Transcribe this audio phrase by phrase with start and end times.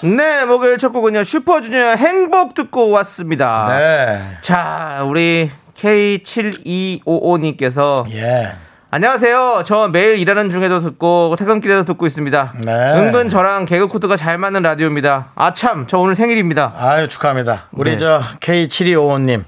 [0.00, 3.66] 네, 목요일 첫 곡은요 슈퍼주니어 행복 듣고 왔습니다.
[3.68, 4.20] 네.
[4.42, 8.54] 자, 우리 K7255님께서 예.
[8.90, 9.62] 안녕하세요.
[9.64, 12.54] 저 매일 일하는 중에도 듣고 퇴근길에도 듣고 있습니다.
[12.64, 12.72] 네.
[12.98, 15.28] 은근 저랑 개그 코드가 잘 맞는 라디오입니다.
[15.36, 16.72] 아참, 저 오늘 생일입니다.
[16.76, 17.68] 아유, 축하합니다.
[17.70, 17.98] 우리 네.
[17.98, 19.44] 저 K7255님.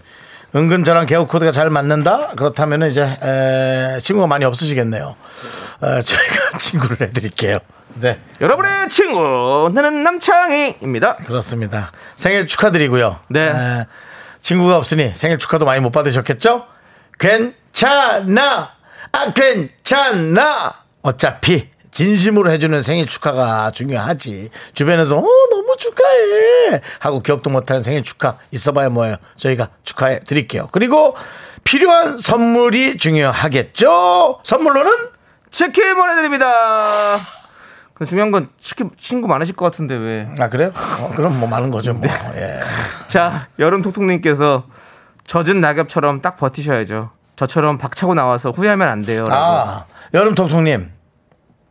[0.54, 2.32] 은근 저랑 개우 코드가 잘 맞는다?
[2.36, 5.16] 그렇다면 이제, 에, 친구가 많이 없으시겠네요.
[5.80, 7.58] 어, 저희가 친구를 해드릴게요.
[7.94, 8.18] 네.
[8.40, 11.16] 여러분의 친구 나는 남창희입니다.
[11.16, 11.92] 그렇습니다.
[12.16, 13.18] 생일 축하드리고요.
[13.28, 13.48] 네.
[13.48, 13.86] 에,
[14.42, 16.66] 친구가 없으니 생일 축하도 많이 못 받으셨겠죠?
[17.18, 18.72] 괜찮아!
[19.12, 20.72] 아, 괜찮아!
[21.02, 24.50] 어차피 진심으로 해주는 생일 축하가 중요하지.
[24.74, 25.24] 주변에서, 어,
[25.72, 26.80] 너무 축하해!
[27.00, 29.16] 하고 기억도 못하는 생일 축하 있어봐야 뭐예요.
[29.36, 30.68] 저희가 축하해 드릴게요.
[30.72, 31.16] 그리고
[31.64, 34.40] 필요한 선물이 중요하겠죠?
[34.42, 34.92] 선물로는
[35.50, 37.18] 치킨 보내드립니다.
[37.94, 40.28] 근데 중요한 건 치킨 친구 많으실 것 같은데 왜?
[40.38, 40.72] 아, 그래요?
[40.74, 42.08] 어, 그럼 뭐 많은 거죠, 뭐.
[42.36, 42.60] 예.
[43.08, 44.64] 자, 여름톡톡님께서
[45.26, 47.10] 젖은 낙엽처럼 딱 버티셔야죠.
[47.36, 49.24] 저처럼 박차고 나와서 후회하면 안 돼요.
[49.24, 49.34] 라고.
[49.70, 49.84] 아,
[50.14, 50.90] 여름 톡톡님.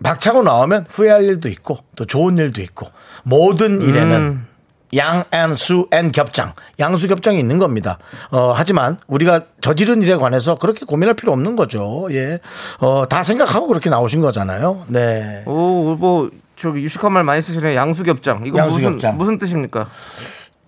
[0.04, 2.88] 박차고 나오면 후회할 일도 있고 또 좋은 일도 있고
[3.24, 4.48] 모든 일에는 음.
[4.96, 7.98] 양 앤 수 앤 겹장, 양수 겹장이 있는 겁니다.
[8.30, 12.10] 어, 하지만 우리가 저지른 일에 관해서 그렇게 고민할 필요 없는 거죠.
[12.12, 12.40] 예.
[12.80, 14.84] 어, 다 생각하고 그렇게 나오신 거잖아요.
[14.90, 15.44] 네.
[15.46, 17.74] 오, 뭐 저기 유식한 말 많이 쓰시네.
[17.76, 18.42] 양수 겹장.
[18.46, 19.18] 이거 양수겹장.
[19.18, 19.88] 무슨 무슨 뜻입니까?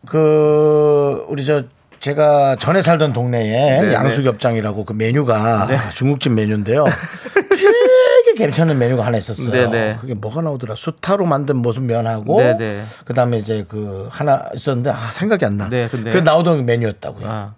[0.07, 1.63] 그, 우리 저,
[1.99, 6.85] 제가 전에 살던 동네에 네, 양수 겹장이라고 그 메뉴가 중국집 메뉴인데요.
[8.33, 9.51] 되게 괜찮은 메뉴가 하나 있었어요.
[9.51, 9.97] 네, 네.
[10.01, 10.75] 그게 뭐가 나오더라.
[10.75, 12.83] 수타로 만든 무슨 면하고 네, 네.
[13.05, 15.69] 그다음에 이제 그 하나 있었는데 아 생각이 안 나.
[15.69, 17.25] 네, 근데- 그 나오던 메뉴였다고요.
[17.29, 17.53] 아,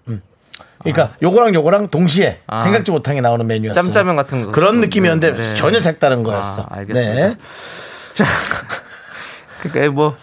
[0.79, 2.59] 그러니까 요거랑 요거랑 동시에 아.
[2.61, 3.81] 생각지 못한 게 나오는 메뉴였어요.
[3.83, 4.51] 짬짜면 같은 거.
[4.51, 5.53] 그런 느낌이었는데 네.
[5.55, 6.63] 전혀 색다른 거였어.
[6.63, 7.27] 아, 알겠습니다.
[7.29, 7.35] 네.
[8.13, 8.25] 자,
[9.61, 10.15] 그러니까 뭐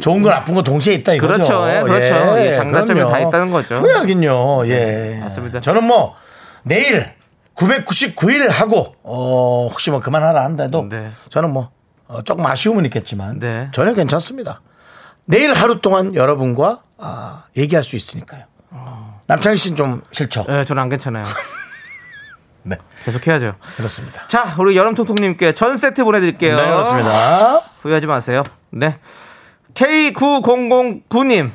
[0.00, 1.32] 좋은 거 나쁜 거 동시에 있다 이거죠.
[1.32, 1.70] 그렇죠.
[1.70, 2.40] 예, 그렇죠.
[2.40, 3.12] 예, 장단점이 그럼요.
[3.12, 3.76] 다 있다는 거죠.
[3.76, 4.68] 후회하긴요.
[4.68, 5.18] 예.
[5.22, 5.60] 맞습니다.
[5.60, 6.14] 저는 뭐
[6.62, 7.15] 내일
[7.56, 11.10] 999일 하고 어 혹시 뭐 그만하라 한다도 네.
[11.30, 11.70] 저는 뭐
[12.06, 13.68] 어, 조금 아쉬움은 있겠지만 네.
[13.72, 14.60] 전혀 괜찮습니다.
[15.24, 18.44] 내일 하루 동안 여러분과 아, 얘기할 수 있으니까요.
[19.26, 20.46] 남창희 씨는 좀 싫죠.
[20.48, 21.24] 예, 저는 안 괜찮아요.
[22.62, 23.54] 네, 계속 해야죠.
[23.76, 24.26] 그렇습니다.
[24.28, 26.56] 자, 우리 여름통통님께 전 세트 보내드릴게요.
[26.56, 27.58] 네, 그렇습니다.
[27.80, 28.42] 후회하지 마세요.
[28.70, 28.98] 네.
[29.74, 31.52] K9009님.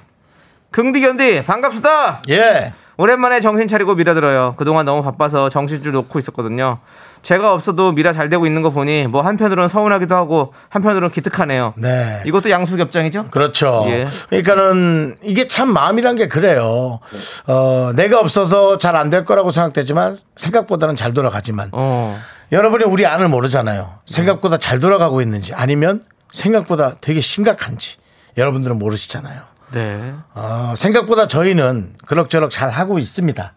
[0.72, 2.22] 긍디견디, 반갑습니다.
[2.30, 2.74] 예.
[3.02, 4.54] 오랜만에 정신 차리고 미라 들어요.
[4.58, 6.78] 그동안 너무 바빠서 정신줄 놓고 있었거든요.
[7.24, 11.74] 제가 없어도 미라 잘 되고 있는 거 보니 뭐 한편으로는 서운하기도 하고 한편으로는 기특하네요.
[11.78, 12.22] 네.
[12.28, 13.30] 이것도 양수겹장이죠?
[13.32, 13.86] 그렇죠.
[13.88, 14.08] 예.
[14.30, 17.00] 그러니까는 이게 참 마음이란 게 그래요.
[17.48, 22.20] 어, 내가 없어서 잘 안 될 거라고 생각되지만 생각보다는 잘 돌아가지만 어.
[22.52, 23.94] 여러분이 우리 안을 모르잖아요.
[24.06, 27.96] 생각보다 잘 돌아가고 있는지 아니면 생각보다 되게 심각한지
[28.38, 29.42] 여러분들은 모르시잖아요.
[29.74, 30.14] 네.
[30.34, 33.54] 어, 생각보다 저희는 그럭저럭 잘 하고 있습니다.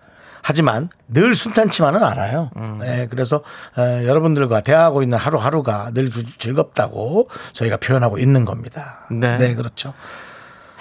[0.46, 2.50] 하지만 늘 순탄치만은 않아요.
[2.80, 3.38] 네, 그래서
[3.78, 9.06] 어, 여러분들과 대화하고 있는 하루하루가 늘 주- 즐겁다고 저희가 표현하고 있는 겁니다.
[9.10, 9.38] 네.
[9.38, 9.94] 네 그렇죠.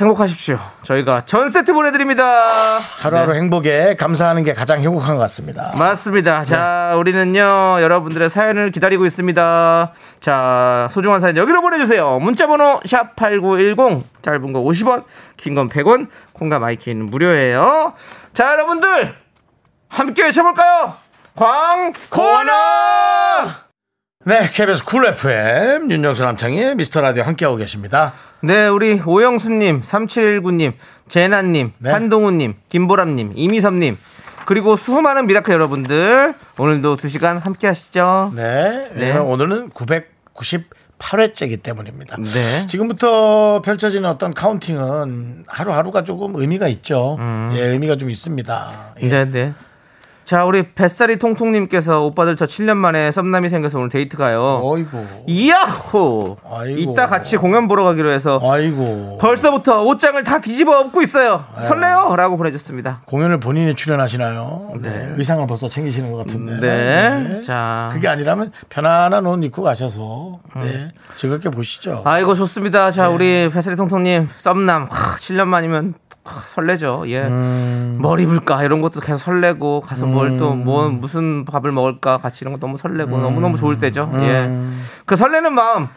[0.03, 0.59] 행복하십시오.
[0.83, 2.79] 저희가 전 세트 보내드립니다.
[2.79, 5.71] 하루하루 행복에 감사하는 게 가장 행복한 것 같습니다.
[5.77, 6.43] 맞습니다.
[6.43, 9.93] 자, 우리는요, 여러분들의 사연을 기다리고 있습니다.
[10.19, 12.19] 자, 소중한 사연 여기로 보내주세요.
[12.19, 15.05] 문자번호 샵8910, 짧은 거 50원,
[15.37, 17.93] 긴 건 100원, 콩과 My K는 무료예요.
[18.33, 19.15] 자, 여러분들,
[19.87, 20.93] 함께 외쳐볼까요?
[21.35, 22.53] 광고나!
[24.25, 28.13] 네, KBS Cool FM 윤정수 남창희의 미스터 라디오 함께하고 계십니다.
[28.41, 30.75] 네, 우리 오영수님, 3719님,
[31.09, 31.91] 제나님, 네.
[31.91, 33.97] 한동훈님, 김보람님, 이미섭님,
[34.45, 38.31] 그리고 수많은 miracle 여러분들, 오늘도 2 시간 함께 하시죠.
[38.33, 39.11] 네, 네.
[39.11, 42.15] 오늘은 998회째이기 때문입니다.
[42.15, 42.65] 네.
[42.65, 47.17] 지금부터 펼쳐지는 어떤 counting은 하루하루가 조금 의미가 있죠.
[47.55, 48.93] 예, 의미가 좀 있습니다.
[49.01, 49.07] 예.
[49.09, 49.53] 네, 네.
[50.33, 54.61] 자, 우리 뱃살이 통통님께서 오빠들 저 7년 만에 썸남이 생겨서 오늘 데이트 가요.
[54.63, 56.37] 어이구, 이야호!
[56.51, 56.91] 아이고.
[56.91, 59.19] 이따 같이 공연 보러 가기로 해서 아이고.
[59.21, 61.45] 벌써부터 옷장을 다 뒤집어 엎고 있어요.
[61.59, 62.15] 설레요!
[62.15, 63.01] 라고 보내줬습니다.
[63.05, 64.71] 공연을 본인이 출연하시나요?
[64.81, 65.13] 네.
[65.17, 66.59] 의상을 벌써 챙기시는 것 같은데.
[66.59, 67.41] 네.
[67.43, 67.91] 자.
[67.93, 70.87] 그게 아니라면 편안한 옷 입고 가셔서 네.
[71.15, 72.01] 즐겁게 보시죠.
[72.05, 72.89] 아이고 좋습니다.
[72.89, 73.13] 자 네.
[73.13, 77.03] 우리 패스리 통통님 썸남 하, 7년 만이면 하, 설레죠.
[77.07, 77.21] 예.
[77.23, 77.97] 음.
[78.01, 82.59] 뭘 입을까 이런 것도 계속 설레고 가서 뭘또 뭐 무슨 밥을 먹을까 같이 이런 거
[82.59, 84.09] 너무 설레고 너무 너무 좋을 때죠.
[84.13, 84.23] 음.
[84.23, 84.83] 예.
[85.05, 85.87] 그 설레는 마음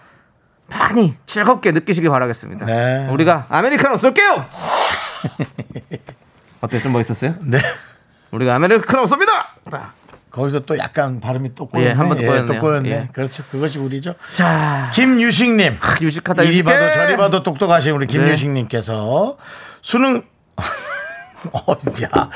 [0.69, 2.67] 많이 즐겁게 느끼시길 바라겠습니다.
[2.67, 3.09] 네.
[3.11, 4.45] 우리가 아메리카노 쏠게요.
[6.61, 6.81] 어때요?
[6.81, 7.35] 좀 멋있었어요?
[7.43, 7.59] 네.
[8.33, 9.31] 우리가 아메리카노 쏩니다.
[10.31, 11.91] 거기서 또 약간 발음이 또 꼬였네.
[11.91, 12.47] 예, 한번더 꼬였네요.
[12.47, 12.91] 또 꼬였네.
[12.91, 13.09] 예.
[13.13, 13.43] 그렇죠.
[13.51, 14.15] 그것이 우리죠.
[14.35, 15.77] 자 김유식님.
[16.03, 16.71] 유식하다 이리 유식해.
[16.71, 18.13] 봐도 저리 봐도 똑똑하신 우리 네.
[18.13, 19.39] 김유식님께서
[19.87, 20.21] 수능
[21.53, 21.73] 어,
[22.03, 22.31] 야,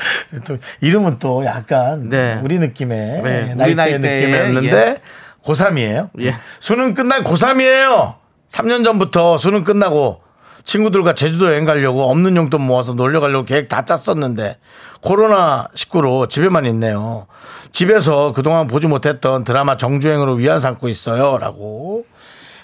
[0.45, 2.39] 또 이름은 또 약간 네.
[2.41, 5.01] 우리 느낌의 네, 나이대 우리 나이대의, 느낌이었는데
[5.43, 6.09] 고3이에요.
[6.21, 6.35] 예.
[6.61, 8.15] 수능 끝난 고3이에요.
[8.47, 10.21] 3년 전부터 수능 끝나고
[10.63, 14.57] 친구들과 제주도 여행 가려고 없는 용돈 모아서 놀러 가려고 계획 다 짰었는데
[15.01, 17.27] 코로나 19로 집에만 있네요.
[17.73, 21.37] 집에서 그동안 보지 못했던 드라마 정주행으로 위안 삼고 있어요.
[21.37, 22.05] 라고.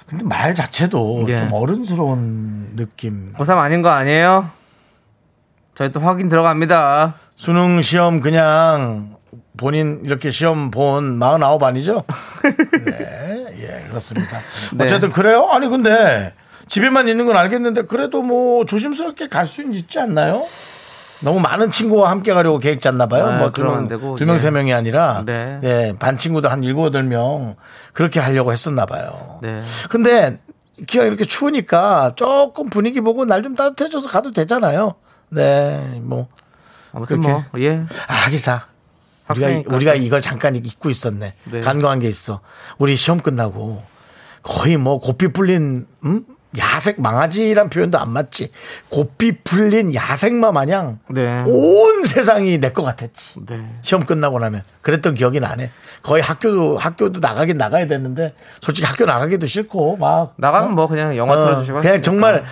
[0.05, 1.35] 근데 말 자체도 예.
[1.35, 3.33] 좀 어른스러운 느낌.
[3.33, 4.55] 고3 아닌 거 아니에요?
[5.77, 7.13] 저희 또 확인 들어갑니다.
[7.35, 9.15] 수능 시험 그냥
[9.57, 12.03] 본인 이렇게 시험 본 49 아니죠?
[12.83, 14.39] 네, 예, 그렇습니다.
[14.73, 14.85] 네.
[14.85, 15.47] 어쨌든 그래요?
[15.51, 16.33] 아니, 근데
[16.67, 20.45] 집에만 있는 건 알겠는데 그래도 뭐 조심스럽게 갈 수는 있지 않나요?
[21.19, 23.27] 너무 많은 친구와 함께 가려고 계획 짰나 봐요.
[23.27, 23.87] 아, 뭐두 그러면
[24.19, 24.37] 명, 예.
[24.39, 25.59] 세 명이 아니라 네.
[25.63, 27.55] 예, 반 친구들 한 일곱, 여덟 명
[27.93, 29.37] 그렇게 하려고 했었나 봐요.
[29.43, 29.59] 네.
[29.89, 30.39] 근데
[30.87, 34.95] 기가 이렇게 추우니까 조금 분위기 보고 날 좀 따뜻해져서 가도 되잖아요.
[35.29, 36.27] 네, 뭐
[36.93, 37.45] 아무튼 그렇게.
[37.51, 37.83] 뭐 예.
[38.07, 38.65] 아, 하기사.
[39.29, 39.75] 우리가, 학생이니까.
[39.75, 41.33] 우리가 이걸 잠깐 잊고 있었네.
[41.51, 41.61] 네.
[41.61, 42.39] 간과한 게 있어.
[42.77, 43.83] 우리 시험 끝나고
[44.41, 46.25] 거의 뭐 고삐 풀린, 음?
[46.57, 48.51] 야색 망아지란 표현도 안 맞지.
[48.89, 51.43] 고삐 풀린 야생마 마냥 네.
[51.45, 53.41] 온 세상이 내 것 같았지.
[53.45, 53.69] 네.
[53.81, 55.71] 시험 끝나고 나면 그랬던 기억이 나네.
[56.03, 61.33] 거의 학교도 학교도 나가긴 나가야 됐는데 솔직히 학교 나가기도 싫고 막 나가면 뭐 그냥 영화
[61.33, 62.01] 어, 틀어주시고 그냥 하시니까.
[62.01, 62.45] 정말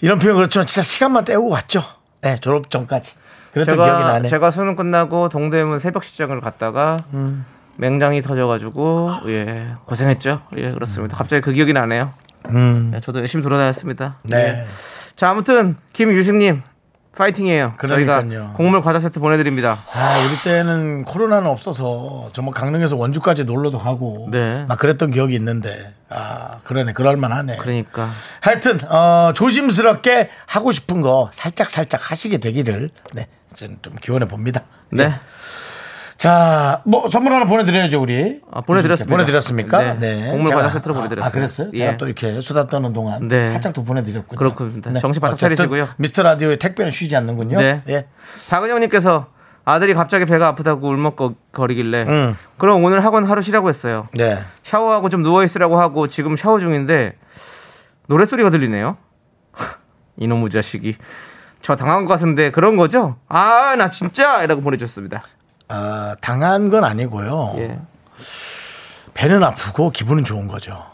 [0.00, 1.82] 이런 표현 그렇지만 진짜 시간만 때우고 갔죠.
[2.22, 3.16] 네 졸업 전까지
[3.52, 4.28] 그랬던 기억이 제가 나네.
[4.28, 7.44] 제가 수능 끝나고 동대문 새벽 시장을 갔다가 음.
[7.76, 10.42] 맹장이 터져가지고 예 고생했죠.
[10.56, 11.16] 예 그렇습니다.
[11.16, 12.12] 갑자기 그 기억이 나네요.
[12.90, 14.16] 네, 저도 열심히 돌아다녔습니다.
[14.22, 14.28] 음.
[14.30, 14.66] 네.
[15.16, 16.62] 자 아무튼 김유식님
[17.16, 17.74] 파이팅이에요.
[17.76, 18.28] 그러니까요.
[18.28, 19.76] 저희가 곡물 과자 세트 보내드립니다.
[19.94, 24.64] 아, 우리 때는 코로나는 없어서 정말 강릉에서 원주까지 놀러도 가고 네.
[24.66, 27.56] 막 그랬던 기억이 있는데 아 그러네 그럴만하네.
[27.58, 28.08] 그러니까
[28.40, 34.62] 하여튼 어, 조심스럽게 하고 싶은 거 살짝 살짝 하시게 되기를 네, 저는 좀 기원해 봅니다.
[34.90, 35.12] 네.
[36.22, 38.40] 자, 뭐 선물 하나 보내드려야죠 우리.
[38.52, 39.12] 아, 보내드렸습니다.
[39.12, 39.94] 보내드렸습니까?
[39.94, 40.30] 네.
[40.30, 41.28] 곡물 제가- 과자 세트로 보내드렸어요.
[41.28, 41.70] 아, 그랬어요?
[41.72, 41.78] 예.
[41.78, 43.46] 제가 또 이렇게 수다 떠는 동안 네.
[43.46, 44.38] 살짝 또 보내드렸군요.
[44.38, 45.00] 그렇군요.
[45.00, 45.88] 정신 바짝 차리시고요.
[45.96, 47.58] 미스터 라디오의 택배는 쉬지 않는군요.
[47.58, 47.82] 네.
[47.88, 48.06] 예.
[48.50, 49.26] 박은영님께서
[49.64, 52.36] 아들이 갑자기 배가 아프다고 울먹거리길래 음.
[52.56, 54.06] 그럼 오늘 학원 하루 쉬라고 했어요.
[54.16, 54.38] 네.
[54.62, 57.16] 샤워하고 좀 누워 있으라고 하고 지금 샤워 중인데
[58.06, 58.96] 노래 소리가 들리네요.
[60.18, 60.94] 이놈의 자식이
[61.62, 63.16] 저 당한 것 같은데 그런 거죠?
[63.28, 65.20] 아 나 진짜 이라고 보내줬습니다.
[65.74, 67.54] 아, 당한 건 아니고요.
[67.56, 67.78] 예.
[69.14, 70.84] 배는 아프고 기분은 좋은 거죠.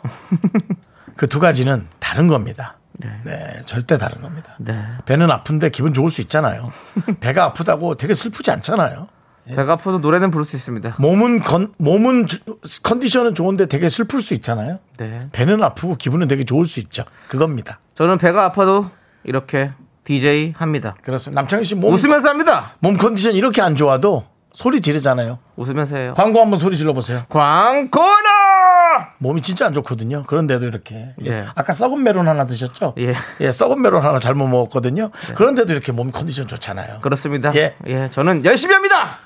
[1.17, 2.77] 그 두 가지는 다른 겁니다.
[2.93, 3.61] 네.
[3.67, 4.55] 절대 다른 겁니다.
[4.59, 4.81] 네.
[5.05, 6.71] 배는 아픈데 기분 좋을 수 있잖아요.
[7.21, 9.09] 배가 아프다고 되게 슬프지 않잖아요.
[9.49, 10.97] 배가 아파도 노래는 부를 수 있습니다.
[10.99, 12.39] 몸은 건, 몸은 주-
[12.83, 14.79] 컨디션은 좋은데 되게 슬플 수 있잖아요.
[14.99, 15.27] 네.
[15.33, 17.05] 배는 아프고 기분은 되게 좋을 수 있죠.
[17.29, 17.81] 그겁니다.
[17.95, 18.91] 저는 배가 아파도
[19.25, 19.73] 이렇게
[20.05, 20.97] DJ 합니다.
[21.03, 21.41] 그렇습니다.
[21.41, 22.73] 남창희 씨 몸, 웃으면서 합니다.
[22.81, 24.27] 몸 컨디션 이렇게 안 좋아도
[24.59, 25.38] 소리 지르잖아요.
[25.55, 26.15] 웃으면서 해요.
[26.17, 27.23] 광고 한번 소리 질러보세요.
[27.29, 30.25] 광고나 몸이 진짜 안 좋거든요.
[30.25, 31.11] 그런데도 이렇게.
[31.25, 31.31] 예.
[31.31, 31.47] 예.
[31.55, 32.95] 아까 썩은 메론 하나 드셨죠?
[32.99, 33.53] 예.
[33.53, 35.11] 썩은 메론 하나 잘못 먹었거든요.
[35.37, 36.99] 그런데도 이렇게 몸 컨디션 좋잖아요.
[37.03, 37.55] 그렇습니다.
[37.55, 37.77] 예.
[37.87, 38.11] 예.
[38.11, 39.21] 저는 열심히 합니다.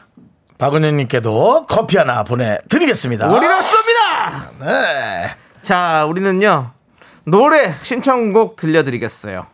[0.58, 3.32] 박은현님께도 커피 하나 보내드리겠습니다.
[3.34, 4.66] 우리가 쏩니다.
[4.66, 5.30] 네.
[5.62, 6.72] 자, 우리는요
[7.24, 9.46] 노래 신청곡 들려드리겠어요.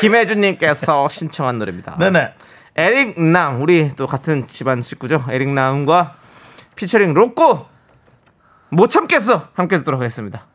[0.00, 1.96] 김혜준님께서 신청한 노래입니다.
[1.98, 2.32] 네네.
[2.74, 5.24] 에릭 남 우리 또 같은 집안 식구죠.
[5.28, 6.14] 에릭 남과
[6.74, 7.66] 피처링 로꼬
[8.70, 10.46] 못 참겠어 함께 듣도록 하겠습니다.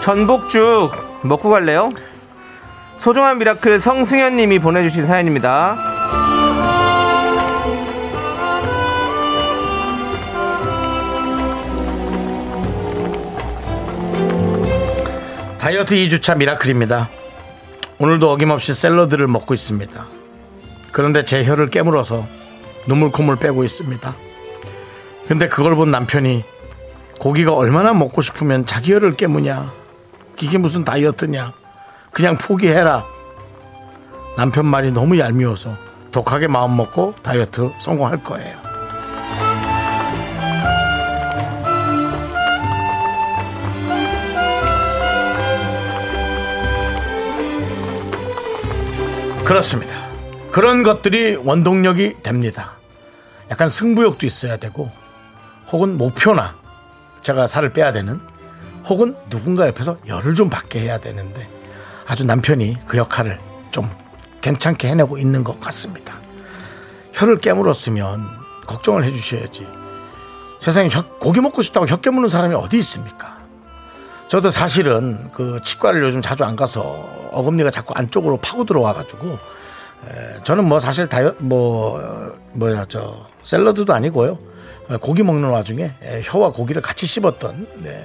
[0.00, 0.90] 전복죽
[1.22, 1.90] 먹고 갈래요?
[3.00, 5.74] 소중한 miracle 성승현 님이 보내주신 사연입니다.
[15.58, 17.08] 다이어트 2주차 miracle입니다.
[17.98, 20.06] 오늘도 어김없이 샐러드를 먹고 있습니다.
[20.92, 22.26] 그런데 제 혀를 깨물어서
[22.86, 24.14] 눈물 콧물 빼고 있습니다.
[25.26, 26.44] 근데 그걸 본 남편이
[27.18, 29.72] 고기가 얼마나 먹고 싶으면 자기 혀를 깨무냐.
[30.42, 31.59] 이게 무슨 다이어트냐.
[32.12, 33.04] 그냥 포기해라.
[34.36, 35.76] 남편 말이 너무 얄미워서
[36.12, 38.58] 독하게 마음 먹고 다이어트 성공할 거예요.
[49.44, 49.96] 그렇습니다.
[50.52, 52.72] 그런 것들이 원동력이 됩니다.
[53.50, 54.90] 약간 승부욕도 있어야 되고,
[55.72, 56.54] 혹은 목표나
[57.20, 58.20] 제가 살을 빼야 되는,
[58.86, 61.48] 혹은 누군가 옆에서 열을 좀 받게 해야 되는데,
[62.10, 63.38] 아주 남편이 그 역할을
[63.70, 63.88] 좀
[64.40, 66.16] 괜찮게 해내고 있는 것 같습니다.
[67.12, 68.26] 혀를 깨물었으면
[68.66, 69.64] 걱정을 해주셔야지.
[70.58, 73.38] 세상에 혀- 고기 먹고 싶다고 혀 깨무는 사람이 어디 있습니까?
[74.26, 76.80] 저도 사실은 그 치과를 요즘 자주 안 가서
[77.30, 79.28] 어금니가 자꾸 안쪽으로 파고 들어와가지고
[80.08, 84.36] 에, 저는 뭐 사실 다이어 뭐 어, 뭐야 저 샐러드도 아니고요
[84.90, 88.04] 에, 고기 먹는 와중에 에, 혀와 고기를 같이 씹었던 네.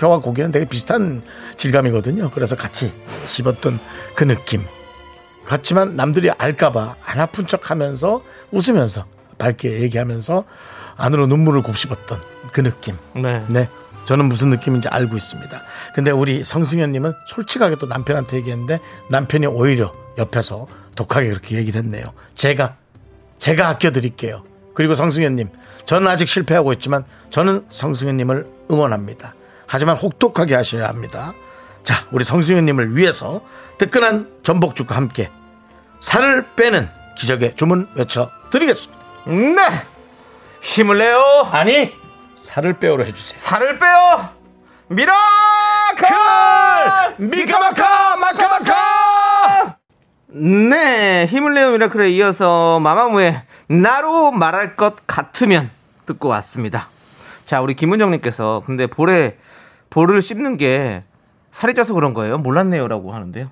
[0.00, 1.22] 혀와 고기는 되게 비슷한
[1.56, 2.30] 질감이거든요.
[2.30, 2.92] 그래서 같이
[3.26, 3.78] 씹었던
[4.14, 4.64] 그 느낌.
[5.44, 9.04] 같지만 남들이 알까봐 안 아픈 척 하면서 웃으면서
[9.38, 10.44] 밝게 얘기하면서
[10.96, 12.20] 안으로 눈물을 곱씹었던
[12.52, 12.96] 그 느낌.
[13.14, 13.44] 네.
[13.48, 13.68] 네.
[14.06, 15.62] 저는 무슨 느낌인지 알고 있습니다.
[15.94, 18.80] 근데 우리 성승현님은 솔직하게 또 남편한테 얘기했는데
[19.10, 20.66] 남편이 오히려 옆에서
[20.96, 22.04] 독하게 그렇게 얘기를 했네요.
[22.34, 22.76] 제가,
[23.38, 24.42] 제가 아껴드릴게요.
[24.74, 25.48] 그리고 성승현님,
[25.84, 29.34] 저는 아직 실패하고 있지만 저는 성승현님을 응원합니다.
[29.72, 31.32] 하지만 혹독하게 하셔야 합니다.
[31.84, 33.40] 자, 우리 성승현님을 위해서
[33.78, 35.30] 뜨끈한 전복죽과 함께
[36.00, 39.04] 살을 빼는 기적의 주문 외쳐드리겠습니다.
[39.26, 39.56] 네.
[40.60, 41.48] 힘을 내요.
[41.52, 41.94] 아니,
[42.34, 43.38] 살을 빼요로 해주세요.
[43.38, 44.28] 살을 빼요.
[44.88, 45.14] miracle!
[47.18, 49.76] 미카마카 마카마카
[50.32, 55.70] 네, 힘을 내요 miracle에 이어서 마마무의 나로 말할 것 같으면
[56.06, 56.88] 듣고 왔습니다.
[57.44, 59.36] 자, 우리 김은정님께서 근데 볼에
[59.90, 61.02] 볼을 씹는 게
[61.50, 62.38] 살이 쪄서 그런 거예요?
[62.38, 63.50] 몰랐네요라고 하는데요.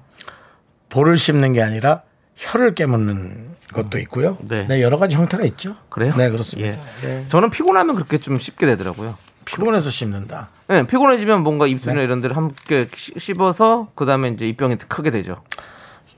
[0.89, 2.03] 볼을 씹는 게 아니라
[2.37, 4.39] 혀를 깨무는 것도 있고요.
[4.49, 4.67] 네.
[4.67, 4.81] 네.
[4.81, 5.75] 여러 가지 형태가 있죠.
[5.91, 6.15] 그래요?
[6.17, 6.71] 네, 그렇습니다.
[6.71, 6.79] 예.
[7.07, 7.25] 네.
[7.29, 9.15] 저는 피곤하면 그렇게 좀 씹게 되더라고요.
[9.45, 10.49] 피곤해서 씹는다.
[10.69, 12.05] 네, 피곤해지면 뭔가 입술이나 네.
[12.05, 15.43] 이런 데를 함께 씹- 씹어서 그 다음에 이제 입병이 크게 되죠.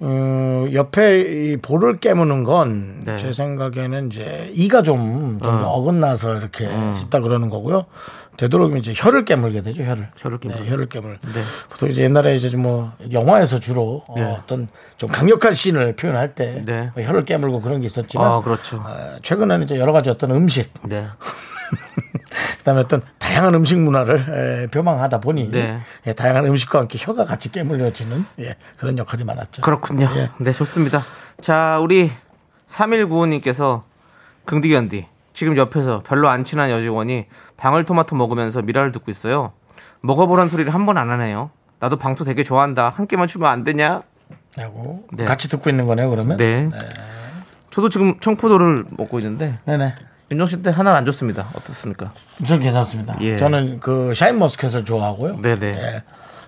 [0.03, 1.21] 어, 옆에
[1.53, 3.33] 이 볼을 깨무는 건제 네.
[3.33, 5.69] 생각에는 이제 이가 좀, 좀 어.
[5.69, 7.85] 어긋나서 이렇게 씹다 그러는 거고요.
[8.41, 10.09] 되도록이면 이제 혀를 깨물게 되죠, 혀를.
[10.17, 10.65] 혀를 깨물어요.
[10.65, 11.19] 네, 혀를 깨물.
[11.23, 11.43] 네.
[11.69, 14.23] 보통 이제 옛날에 이제 뭐 영화에서 주로 어, 네.
[14.25, 16.91] 어 떤 좀 강력한 씬을 표현할 때 네.
[16.95, 18.77] 뭐 혀를 깨물고 그런 게 있었지만 아, 그렇죠.
[18.79, 21.07] 어, 최근에는 이제 여러 가지 어떤 음식 네.
[22.59, 25.81] 그다음에 어떤 다양한 음식 문화를 에, 표방하다 보니 네.
[26.07, 29.63] 예, 다양한 음식과 함께 혀가 같이 깨물려지는 예, 그런 역할이 많았죠.
[29.63, 30.07] 그렇군요.
[30.17, 30.31] 예.
[30.39, 31.03] 네, 좋습니다.
[31.41, 32.11] 자, 우리
[32.67, 33.83] 3195님께서
[34.45, 35.07] 긍디견디
[35.41, 37.25] 지금 옆에서 별로 안 친한 여직원이
[37.57, 39.53] 방울토마토 먹으면서 미라를 듣고 있어요.
[40.03, 41.49] 먹어보란 소리를 한 번 안 하네요.
[41.79, 42.91] 나도 방토 되게 좋아한다.
[42.95, 44.03] 한 끼만 주면 안 되냐?
[44.59, 45.25] 하고 네.
[45.25, 46.11] 같이 듣고 있는 거네요.
[46.11, 46.37] 그러면.
[46.37, 46.69] 네.
[47.71, 49.95] 저도 지금 청포도를 먹고 있는데 네네.
[50.31, 51.47] 윤정 씨때 하나는 안 좋습니다.
[51.55, 52.13] 어떻습니까?
[52.47, 53.17] 전 괜찮습니다.
[53.23, 53.39] 예.
[53.39, 55.41] 저는 그 샤인 머스켓을 좋아하고요.
[55.41, 55.67] 네네.
[55.69, 56.03] 예.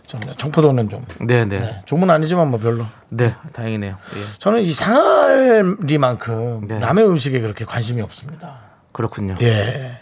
[0.04, 1.61] 저는 청포도는 좀 네, 네.
[1.61, 2.84] 네, 종은 아니지만 뭐 별로.
[3.08, 3.92] 네, 다행이네요.
[3.94, 4.20] 예.
[4.38, 6.78] 저는 이 상할리만큼 네.
[6.78, 8.72] 남의 음식에 그렇게 관심이 없습니다.
[8.92, 9.34] 그렇군요.
[9.40, 10.00] 예.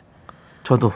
[0.62, 0.92] 저도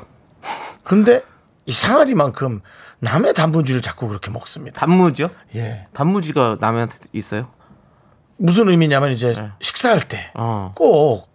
[0.82, 1.22] 근데
[1.66, 2.60] 이 상할이만큼
[3.00, 4.80] 남의 단무지를 자꾸 그렇게 먹습니다.
[4.80, 5.28] 단무지요?
[5.56, 5.86] 예.
[5.92, 7.48] 단무지가 남한테 있어요?
[8.36, 9.50] 무슨 의미냐면 이제 네.
[9.60, 10.72] 식사할 때 어.
[10.74, 11.28] 꼭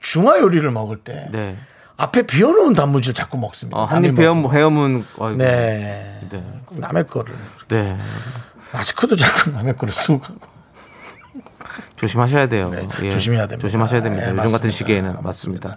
[0.00, 1.56] 중화 요리를 먹을 때 네.
[1.96, 3.78] 앞에 비워놓은 단무지를 자꾸 먹습니다.
[3.78, 4.18] 어, 한입.
[4.18, 5.38] 회음은 어이구.
[5.38, 6.20] 네.
[6.30, 6.44] 네.
[6.72, 7.34] 남의 거를.
[7.68, 7.96] 네.
[8.72, 10.53] 마스크도 자꾸 남의 거를 쓰고 가고.
[11.96, 12.70] 조심하셔야 돼요.
[12.70, 13.10] 네, 예.
[13.10, 13.60] 조심해야 됩니다.
[13.60, 14.26] 조심하셔야 됩니다.
[14.26, 14.76] 예, 요즘 같은 맞습니다.
[14.76, 15.76] 시기에는 맞습니다.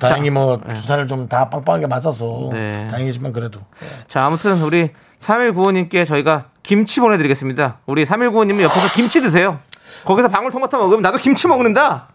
[0.00, 2.86] 다행히 뭐 주사를 좀다 빵빵하게 맞아서 네.
[2.88, 3.60] 다행이지만 그래도
[4.08, 7.78] 자, 아무튼 우리 3195님께 저희가 김치 보내드리겠습니다.
[7.86, 9.60] 우리 3195님은 옆에서 김치 드세요.
[10.04, 12.08] 거기서 방울토마토 먹으면 나도 김치 먹는다.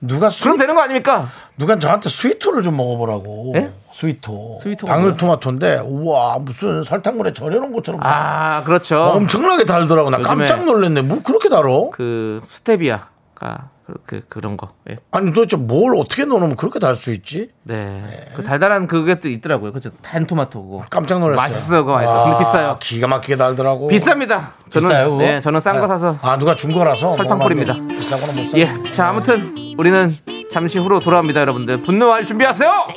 [0.00, 1.30] 누가 수, 그럼 되는 거 아닙니까?
[1.58, 3.52] 누가 저한테 스위토를 좀 먹어보라고.
[3.56, 3.72] 예?
[3.92, 4.58] 스위토.
[4.62, 8.96] 스위토가 방울토마토인데 우와 무슨 설탕물에 절여놓은 것처럼 아, 그렇죠.
[8.96, 10.10] 엄청나게 달더라고.
[10.10, 11.02] 나 깜짝 놀랐네.
[11.02, 11.90] 뭐 그렇게 달어?
[11.90, 13.70] 그 스테비아가
[14.06, 14.68] 그 그런 거.
[14.90, 14.96] 예.
[15.10, 17.50] 아니 도대체 뭘 어떻게 넣으면 그렇게 달 수 있지?
[17.62, 18.02] 네.
[18.34, 19.72] 그 달달한 그게 또 있더라고요.
[19.72, 19.90] 그죠?
[20.02, 20.84] 팬토마토 그거.
[20.90, 21.42] 깜짝 놀랐어요.
[21.42, 22.24] 맛있어, 그거 맛있어.
[22.24, 22.76] 근데 비싸요.
[22.80, 23.88] 기가 막히게 달더라고.
[23.88, 24.52] 비쌉니다.
[24.70, 25.22] 저는 비싸요, 그거?
[25.22, 27.72] 네, 저는 싼 거 사서 아 누가 준 거라서 설탕 먹으면 뿌립니다.
[27.74, 27.94] 안 돼.
[27.96, 28.58] 비싸거나 못 사.
[28.58, 28.92] 예.
[28.92, 30.16] 자, 아무튼 우리는
[30.52, 31.82] 잠시 후로 돌아옵니다, 여러분들.
[31.82, 32.88] 분노할 준비하세요.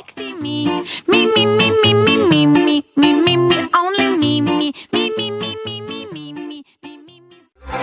[0.42, 5.30] Me, me, me, me, me, me, me, me, me, me, only me, me, me, me,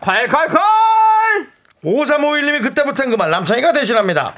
[0.00, 0.58] 콸콸콸!
[1.84, 4.34] 5351님이 그때부터는 그만 남창이가 대신합니다.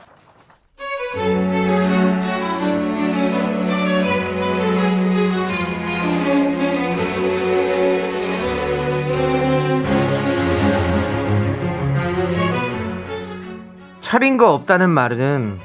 [14.00, 15.58] 차린 거 없다는 말은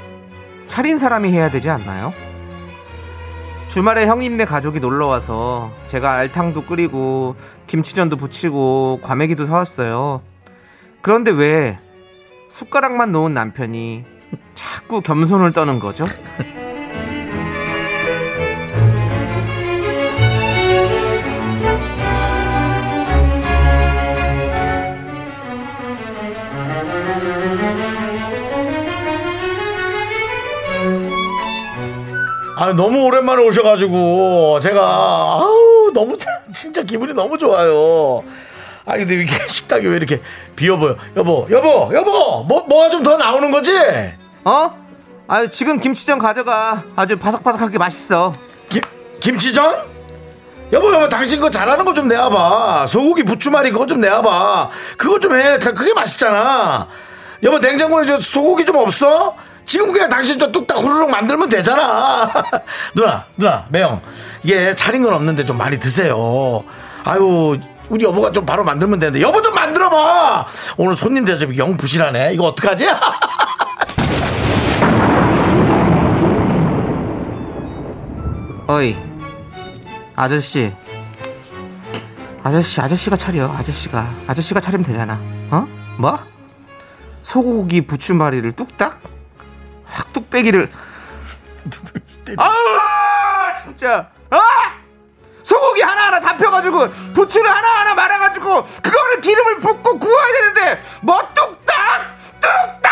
[0.67, 2.13] 차린 사람이 해야 되지 않나요?
[3.67, 7.35] 주말에 형님네 가족이 놀러 와서 제가 알탕도 끓이고
[7.67, 10.21] 김치전도 부치고 과메기도 사왔어요.
[11.01, 11.77] 그런데 왜
[12.49, 14.05] 숟가락만 놓은 남편이
[14.55, 16.05] 자꾸 겸손을 떠는 거죠?
[32.59, 36.17] 아 너무 오랜만에 오셔가지고 제가 아우 너무
[36.51, 38.23] 진짜 기분이 너무 좋아요.
[38.83, 40.21] 아 근데 이게 식탁이 왜 이렇게
[40.55, 40.95] 비어 보여?
[41.15, 43.71] 여보, 여보, 여보, 뭐 뭐가 좀 더 나오는 거지?
[44.43, 44.71] 어?
[45.27, 48.33] 아유 지금 김치전 가져가 아주 바삭바삭하게 맛있어.
[48.69, 48.81] 김
[49.19, 49.75] 김치전?
[50.73, 52.87] 여보, 여보, 당신 그거 잘하는 거 좀 내와봐.
[52.87, 54.69] 소고기 부추말이 그거 좀 내와봐.
[54.97, 55.59] 그거 좀 해.
[55.59, 56.87] 다 그게 맛있잖아.
[57.43, 59.35] 여보, 냉장고에 저 소고기 좀 없어?
[59.67, 62.31] 지금 그냥 당신 저 뚝딱 후루룩 만들면 되잖아.
[62.95, 64.01] 누나, 누나, 매형.
[64.41, 66.63] 이게 차린 건 없는데 좀 많이 드세요.
[67.03, 67.57] 아유,
[67.89, 69.21] 우리 여보가 좀 바로 만들면 되는데.
[69.21, 70.47] 여보 좀 만들어봐!
[70.77, 72.31] 오늘 손님 대접이 영 부실하네.
[72.33, 72.85] 이거 어떡하지?
[78.67, 78.95] 어이
[80.15, 80.73] 아저씨
[82.43, 85.17] 아저씨 아저씨가 차려 아저씨가 아저씨가 차리면 되잖아
[85.51, 85.65] 어?
[85.97, 86.19] 뭐?
[87.23, 89.16] 소고기 부추마리를 뚝딱?
[89.89, 90.71] 확 뚝배기를.
[92.37, 94.09] 아 진짜.
[94.29, 94.39] 아!
[95.43, 102.17] 소고기 하나하나 다 펴가지고 부추를 하나하나 말아가지고 그거를 기름을 붓고 구워야 되는데 뭐 뚝딱!
[102.41, 102.83] 뚝딱!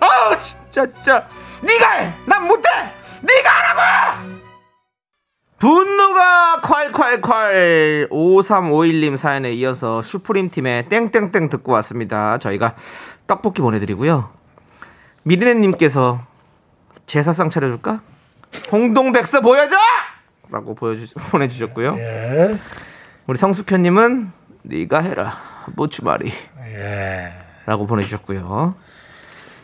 [0.00, 1.26] 아 진짜 진짜.
[1.62, 2.68] 네가 해난 못해!
[3.22, 4.40] 네가 하라고!
[5.58, 8.08] 분노가 콸콸콸.
[8.10, 12.38] 5351님 사연에 이어서 슈프림 팀의 땡땡땡 듣고 왔습니다.
[12.38, 12.74] 저희가
[13.26, 14.30] 떡볶이 보내드리고요.
[15.22, 16.24] 미리네님께서
[17.06, 18.00] 제사상 차려줄까?
[18.72, 19.76] 홍동백서 보여줘!
[20.50, 21.96] 라고 보여주, 보내주셨고요.
[21.96, 22.58] 예.
[23.26, 25.38] 우리 성숙현님은 네가 해라
[25.76, 26.32] 모추마리
[26.74, 27.32] 예.
[27.66, 28.74] 라고 보내주셨고요.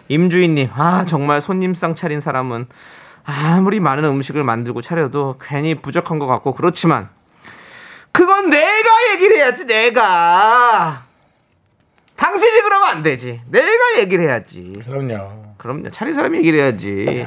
[0.09, 2.67] 임주인님, 아, 정말 손님상 차린 사람은
[3.25, 7.09] 아무리 많은 음식을 만들고 차려도 괜히 부족한 것 같고, 그렇지만,
[8.13, 11.03] 그건 내가 얘기를 해야지, 내가.
[12.15, 13.41] 당신이 그러면 안 되지.
[13.51, 14.81] 내가 얘기를 해야지.
[14.87, 15.46] 그럼요.
[15.67, 15.91] 그럼요.
[15.91, 17.27] 차린 사람이 얘기를 해야지.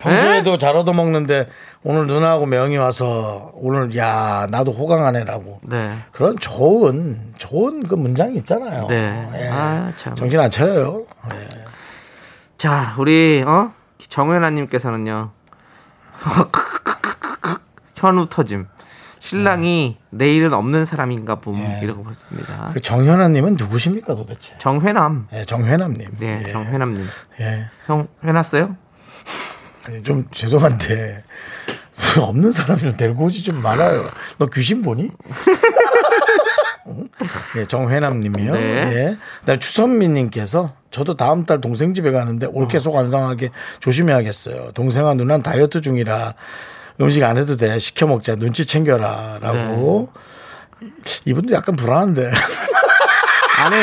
[0.00, 1.46] 평소에도 잘 얻어먹는데
[1.82, 5.94] 오늘 누나하고 명이 와서 오늘 야 나도 호강하네라고 네.
[6.12, 8.86] 그런 좋은 좋은 그 문장이 있잖아요.
[8.88, 9.28] 네.
[9.36, 9.48] 예.
[9.50, 10.14] 아, 참.
[10.14, 11.04] 정신 안 차려요.
[12.56, 13.72] 자, 우리, 어?
[14.08, 15.30] 정연아님께서는요.
[17.96, 18.66] 현우 터짐.
[19.20, 21.80] 신랑이 내일은 없는 사람인가 봄 예.
[21.82, 22.70] 이라고 보셨습니다.
[22.72, 24.56] 그 정현아님은 누구십니까 도대체?
[24.58, 25.28] 정회남.
[25.34, 26.08] 예, 정회남님.
[26.18, 26.50] 네, 예.
[26.50, 27.06] 정회남님.
[27.40, 27.66] 예.
[27.86, 28.08] 형?
[29.86, 31.22] 아니, 좀 죄송한데
[32.18, 34.08] 없는 사람을 데리고 오지 좀 말아요.
[34.38, 35.10] 너 귀신 보니?
[37.56, 38.52] 예, 정회남님이요.
[38.54, 38.60] 네.
[38.60, 39.16] 예.
[39.40, 44.72] 그다음 추선미님께서 저도 다음 달 동생 집에 가는데 올케속 완성하게 조심해야겠어요.
[44.72, 46.34] 동생아 누난 다이어트 중이라
[47.00, 47.78] 음식 안 해도 돼.
[47.78, 48.36] 시켜 먹자.
[48.36, 50.08] 눈치 챙겨라 라고.
[51.24, 52.30] 이분도 약간 불안한데.
[53.64, 53.76] 아니.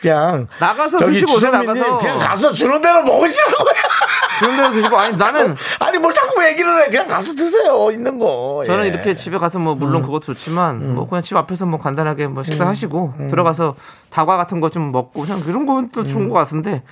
[0.00, 1.98] 그냥 나가서 저기 드시고 오세요 나가서.
[1.98, 3.72] 그냥 가서 주는 대로 먹으시라고요.
[4.38, 4.98] 주는 대로 드시고.
[4.98, 6.90] 아니 나는 아니 뭘 자꾸 얘기를 해.
[6.90, 7.90] 그냥 가서 드세요.
[7.90, 8.62] 있는 거.
[8.66, 8.88] 저는 예.
[8.88, 13.14] 이렇게 집에 가서 뭐 물론 그것도 좋지만 뭐 그냥 집 앞에서 뭐 간단하게 뭐 식사하시고
[13.30, 13.76] 들어가서
[14.10, 16.82] 다과 같은 거 좀 먹고 그냥 건또 좋은 것 같은데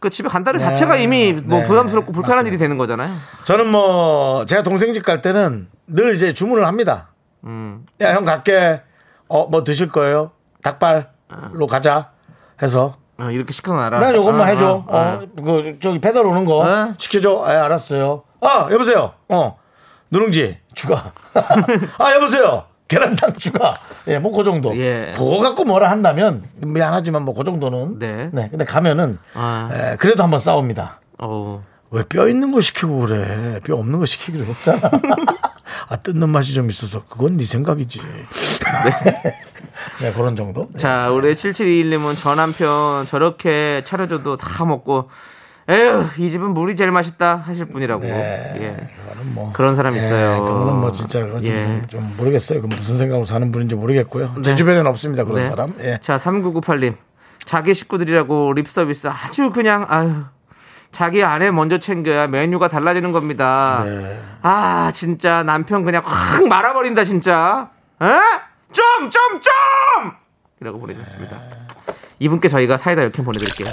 [0.00, 1.66] 그 집에 간다는 자체가 이미 뭐 네.
[1.66, 2.48] 부담스럽고 불편한 맞습니다.
[2.48, 3.10] 일이 되는 거잖아요.
[3.44, 7.08] 저는 뭐 제가 동생 집 갈 때는 늘 이제 주문을 합니다.
[7.44, 7.84] 음.
[8.00, 8.82] 야 형 갈게.
[9.28, 10.32] 어 뭐 드실 거예요?
[10.62, 12.10] 닭발로 가자.
[12.62, 14.00] 해서 어, 이렇게 시켜놔라.
[14.00, 14.84] 나 요것만 아, 해줘.
[14.88, 15.12] 아, 아.
[15.14, 16.94] 어, 그 저기 배달 오는 거 네.
[16.98, 17.42] 시켜줘.
[17.44, 18.22] 아 알았어요.
[18.40, 19.12] 아 여보세요.
[19.28, 19.58] 어
[20.10, 21.12] 누룽지 추가.
[21.98, 22.64] 아 여보세요.
[22.90, 23.78] 계란탕 추가.
[24.08, 24.76] 예, 뭐 그 정도.
[24.76, 25.14] 예.
[25.16, 27.98] 그거 갖고 뭐라 한다면 미안하지만 뭐 그 정도는.
[27.98, 28.30] 네.
[28.50, 29.70] 근데 가면은 아.
[29.72, 31.00] 예, 그래도 한번 싸웁니다.
[31.18, 31.64] 어.
[31.92, 33.60] 왜뼈 있는 거 시키고 그래?
[33.64, 34.80] 뼈 없는 거 시키기로 했잖아.
[35.88, 38.00] 아, 뜯는 맛이 좀 있어서 그건 네 생각이지.
[40.00, 40.12] 네.
[40.14, 40.68] 그런 정도.
[40.72, 40.78] 네.
[40.78, 45.10] 자, 우리 7721님은 저 남편 저렇게 차려줘도 다 먹고,
[45.68, 48.02] 에휴, 이 집은 물이 제일 맛있다 하실 분이라고.
[48.02, 48.54] 네.
[48.60, 48.76] 예.
[49.20, 50.42] 그거는 뭐 그런 사람 있어요.
[50.42, 51.82] 그거는 뭐 진짜 좀, 예.
[51.88, 52.62] 좀 모르겠어요.
[52.62, 54.34] 그 무슨 생각으로 사는 분인지 모르겠고요.
[54.42, 54.56] 제 네.
[54.56, 55.24] 주변에는 없습니다.
[55.24, 55.46] 그런 네.
[55.46, 55.74] 사람.
[55.80, 55.98] 예.
[56.00, 56.96] 자, 3998님.
[57.44, 60.24] 자기 식구들이라고 립 서비스 아주 그냥, 아유.
[60.92, 63.82] 자기 아내 먼저 챙겨야 메뉴가 달라지는 겁니다.
[63.84, 64.18] 네.
[64.42, 67.70] 아, 진짜 남편 그냥 확 말아버린다, 진짜.
[68.02, 68.06] 에?
[68.72, 70.12] 좀, 좀, 좀!
[70.60, 71.36] 이라고 보내주셨습니다.
[72.18, 73.68] 이분께 저희가 사이다 10캔 보내드릴게요.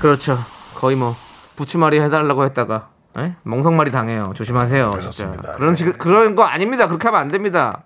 [0.00, 0.38] 그렇죠.
[0.74, 1.14] 거의 뭐,
[1.56, 2.88] 부추말이 해달라고 했다가,
[3.18, 3.34] 에?
[3.42, 4.32] 멍석말이 당해요.
[4.34, 4.90] 조심하세요.
[4.90, 5.42] 그렇습니다.
[5.42, 5.56] 진짜.
[5.56, 6.86] 그런, 식, 그런 거 아닙니다.
[6.88, 7.82] 그렇게 하면 안 됩니다.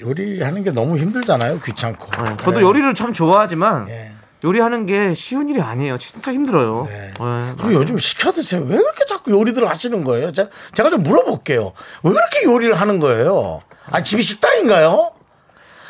[0.00, 1.60] 요리하는 게 너무 힘들잖아요.
[1.60, 2.22] 귀찮고.
[2.22, 2.60] 네, 저도 네.
[2.62, 4.12] 요리를 참 좋아하지만, 예.
[4.44, 5.98] 요리하는 게 쉬운 일이 아니에요.
[5.98, 6.84] 진짜 힘들어요.
[6.86, 7.10] 네.
[7.18, 8.60] 네, 그리고 요즘 시켜 드세요.
[8.62, 10.32] 왜 그렇게 자꾸 요리들 하시는 거예요?
[10.32, 11.72] 제가, 제가 좀 물어볼게요.
[12.02, 13.60] 왜 그렇게 요리를 하는 거예요?
[13.90, 15.12] 아, 집이 식당인가요?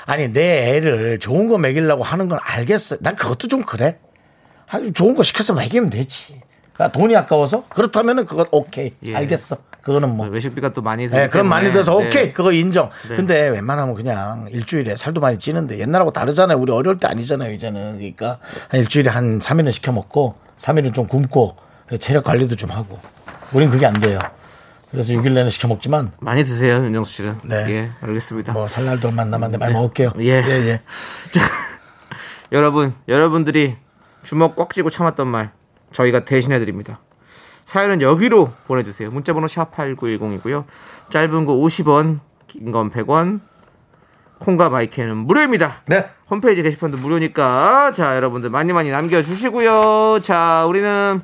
[0.06, 3.00] 아니, 내 애를 좋은 거 먹이려고 하는 건 알겠어요.
[3.02, 3.98] 난 그것도 좀 그래.
[4.68, 6.40] 아니, 좋은 거 시켜서 먹이면 되지.
[6.76, 7.64] 그러니까 돈이 아까워서?
[7.68, 8.92] 그렇다면은 그건 오케이.
[9.04, 9.16] 예.
[9.16, 9.56] 알겠어.
[9.82, 10.26] 그거는 뭐.
[10.26, 11.72] 외식비가 또 많이 들기 네, 그건 많이.
[11.72, 12.06] 들어서 네.
[12.06, 12.32] 오케이.
[12.32, 12.90] 그거 인정.
[13.08, 13.16] 네.
[13.16, 16.58] 근데 웬만하면 그냥 일주일에 살도 많이 찌는데 옛날하고 다르잖아요.
[16.58, 17.52] 우리 어려울 때 아니잖아요.
[17.52, 17.96] 이제는.
[17.98, 21.56] 그러니까 한 일주일에 한 3일은 시켜 먹고 3일은 좀 굶고
[22.00, 22.98] 체력 관리도 좀 하고.
[23.52, 24.18] 우린 그게 안 돼요.
[24.90, 27.38] 그래서 6일 내내 시켜 먹지만 많이 드세요, 윤정수 씨는.
[27.44, 27.56] 네.
[27.68, 28.52] 예, 알겠습니다.
[28.52, 30.12] 뭐 설날들만 남았는데 많이 먹을게요.
[30.20, 30.42] 예.
[30.46, 30.80] 예, 예.
[32.52, 33.76] 여러분, 여러분들이
[34.22, 35.50] 주먹 꽉 쥐고 참았던 말
[35.96, 37.00] 저희가 대신해 드립니다.
[37.64, 39.10] 사연은 여기로 보내주세요.
[39.10, 40.64] 문자번호 샵 8910이고요.
[41.10, 43.40] 짧은 거 50원, 긴 건 100원,
[44.38, 45.82] 콩과 마이크는 무료입니다.
[45.86, 46.04] 네.
[46.30, 50.20] 홈페이지 게시판도 무료니까 자 여러분들 많이 많이 남겨주시고요.
[50.22, 51.20] 자 우리는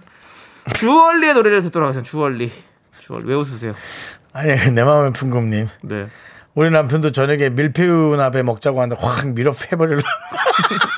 [0.75, 2.09] 주얼리의 노래를 듣도록 하겠습니다.
[2.11, 2.51] 주얼리.
[2.99, 3.75] 주얼리 왜 웃으세요?
[4.33, 5.69] 아니, 내 마음의 풍금님.
[5.83, 6.07] 네.
[6.55, 9.99] 우리 남편도 저녁에 밀푀유 나베 먹자고 하는데 확 밀어 패버리려.
[9.99, 10.03] 아,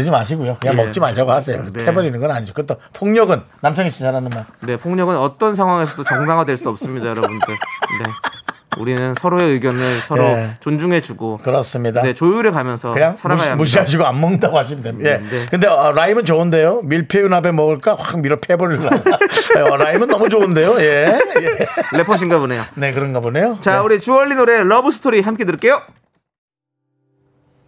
[0.00, 0.56] 그러지 마시고요.
[0.60, 0.82] 그냥 예.
[0.82, 1.64] 먹지 말자고 하세요.
[1.72, 1.84] 네.
[1.84, 2.54] 패버리는 건 아니죠.
[2.54, 4.46] 그것도 폭력은 남창희 씨 잘하는 말.
[4.60, 7.38] 네, 폭력은 어떤 상황에서도 정당화될 수 없습니다, 여러분들.
[7.48, 8.10] 네.
[8.78, 10.56] 우리는 서로의 의견을 서로 네.
[10.60, 12.02] 존중해주고 그렇습니다.
[12.02, 13.72] 네, 조율해 가면서 그냥 살아가야 무시.
[13.76, 15.10] 무시하시고 안 먹는다고 하시면 됩니다.
[15.10, 15.16] 예.
[15.18, 15.46] 네.
[15.50, 16.82] 근데 어, 라임은 좋은데요.
[16.84, 18.86] 밀푀유나베 먹을까 확 밀어 패버리려.
[19.70, 20.76] 어, 라임은 너무 좋은데요.
[20.78, 21.18] 예.
[21.40, 21.98] 예.
[21.98, 22.62] 래퍼신가 보네요.
[22.76, 23.58] 네 그런가 보네요.
[23.60, 23.78] 자, 네.
[23.80, 25.82] 우리 주얼리 노래 Love Story 함께 들을게요.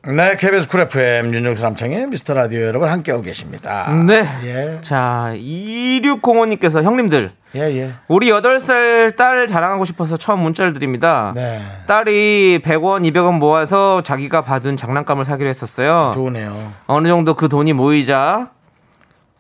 [0.05, 3.89] 네, KBS Cool FM 윤정수 남창희의 미스터 라디오 여러분 함께하고 계십니다.
[4.05, 4.25] 네.
[4.45, 4.79] 예.
[4.83, 7.93] 자, 2605님께서 형님들 예, 예.
[8.09, 11.33] 우리 8살 딸 자랑하고 싶어서 처음 문자를 드립니다.
[11.37, 11.63] 네.
[11.87, 16.11] 딸이 100원, 200원 모아서 자기가 받은 장난감을 사기로 했었어요.
[16.15, 16.73] 좋으네요.
[16.89, 18.51] 어느 정도 그 돈이 모이자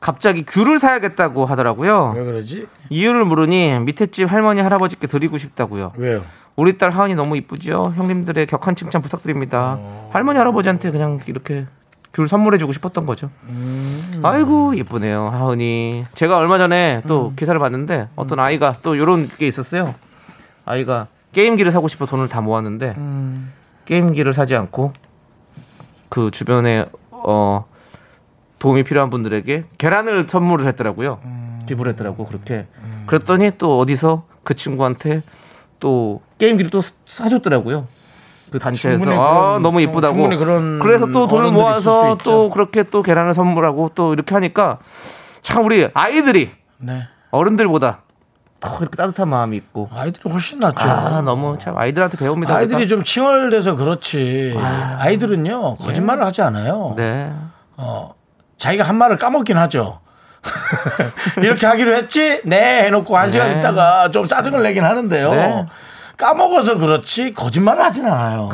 [0.03, 2.12] 갑자기 귤을 사야겠다고 하더라고요.
[2.17, 2.67] 왜 그러지?
[2.91, 5.93] 이유를 물으니 밑에 집 할머니 할아버지께 드리고 싶다고요.
[5.97, 6.23] 왜요?
[6.57, 7.93] 우리 딸 하은이 너무 이쁘죠?
[7.95, 9.77] 형님들의 격한 칭찬 부탁드립니다.
[9.79, 10.11] 어.
[10.12, 11.67] 할머니 할아버지한테 그냥 이렇게
[12.12, 13.31] 귤 선물해주고 싶었던 거죠.
[13.45, 14.21] 음.
[14.25, 16.05] 아이고 이쁘네요 하은이.
[16.17, 17.37] 제가 얼마 전에 또 음.
[17.37, 19.95] 기사를 봤는데 어떤 아이가 또 이런 게 있었어요.
[20.65, 23.53] 아이가 게임기를 사고 싶어 돈을 다 모았는데 음.
[23.85, 24.93] 게임기를 사지 않고
[26.09, 27.67] 그 주변에 어
[28.62, 31.18] 도움이 필요한 분들에게 계란을 선물을 했더라고요.
[31.25, 31.61] 음.
[31.66, 32.68] 기부를 했더라고 그렇게
[33.07, 35.22] 그랬더니 또 어디서 그 친구한테
[35.81, 37.88] 또 게임기를 또 사줬더라고요.
[38.53, 40.29] 그 단체에서 충분히 아 그런- 너무 충- 이쁘다고
[40.81, 42.51] 그래서 또 돈을 모아서 또.
[42.51, 44.79] 그렇게 또 계란을 선물하고 또 이렇게 하니까
[45.40, 47.03] 참 우리 아이들이 네.
[47.33, 48.03] 어른들보다
[48.61, 50.88] 더 이렇게 따뜻한 마음이 있고 아이들이 훨씬 낫죠.
[50.88, 52.55] 아 너무 참 아이들한테 배웁니다.
[52.55, 52.88] 아이들이 우리가.
[52.88, 54.55] 좀 칭얼대서 그렇지.
[54.57, 56.94] 아 이들은요 거짓말을 하지 않아요.
[56.96, 57.33] 네.
[57.77, 58.14] 어,
[58.57, 60.01] 자기가 한 말을 까먹긴 하죠.
[61.38, 62.41] 이렇게 하기로 했지?
[62.45, 63.59] 네, 해놓고 한 시간 네.
[63.59, 65.31] 있다가 좀 짜증을 내긴 하는데요.
[65.33, 65.67] 네.
[66.17, 68.49] 까먹어서 그렇지 거짓말을 하진 않아요.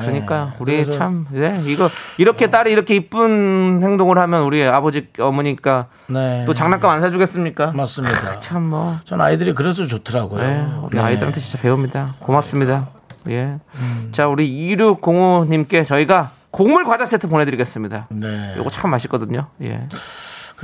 [0.00, 5.86] 그러니까 우리 그래서- 참 네, 이거 이렇게 딸이 이렇게 이쁜 행동을 하면 우리 아버지 어머니까
[6.06, 6.42] 네.
[6.46, 7.72] 또 장난감 안 사주겠습니까?
[7.72, 8.38] 맞습니다.
[8.40, 8.96] 참 뭐.
[9.04, 10.42] 전 아이들이 그래서 좋더라고요.
[10.42, 11.02] 네, 우리 네.
[11.04, 12.14] 아이들한테 진짜 배웁니다.
[12.18, 12.88] 고맙습니다.
[13.28, 13.56] 예.
[13.76, 14.08] 음.
[14.12, 18.06] 자, 우리 2605님께 저희가 곡물 과자 세트 보내드리겠습니다.
[18.12, 18.54] 네.
[18.56, 19.48] 요거 참 맛있거든요.
[19.62, 19.88] 예.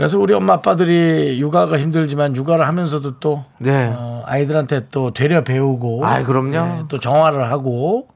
[0.01, 3.93] 그래서 우리 엄마 아빠들이 육아가 힘들지만 육아를 하면서도 또 네.
[3.95, 6.51] 어, 아이들한테 또 되려 배우고 아이, 그럼요.
[6.53, 8.09] 네, 또 정화를 하고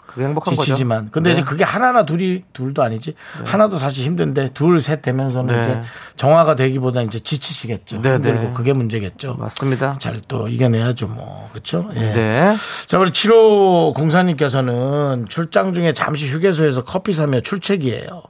[0.55, 1.11] 지치지만 거죠.
[1.11, 1.33] 근데 네.
[1.35, 5.61] 이제 그게 하나나 둘이 둘도 아니지 하나도 사실 힘든데 둘 셋 되면서는 네.
[5.61, 5.81] 이제
[6.17, 8.53] 정화가 되기보다 이제 지치시겠죠 네, 힘들고 네.
[8.55, 9.97] 그게 문제겠죠 맞습니다.
[9.99, 12.01] 잘 또 이겨내야죠 뭐 그렇죠 예.
[12.01, 12.57] 네.
[12.87, 18.23] 자 우리 7호 공사님께서는 출장 중에 잠시 휴게소에서 커피 사며 출첵이에요.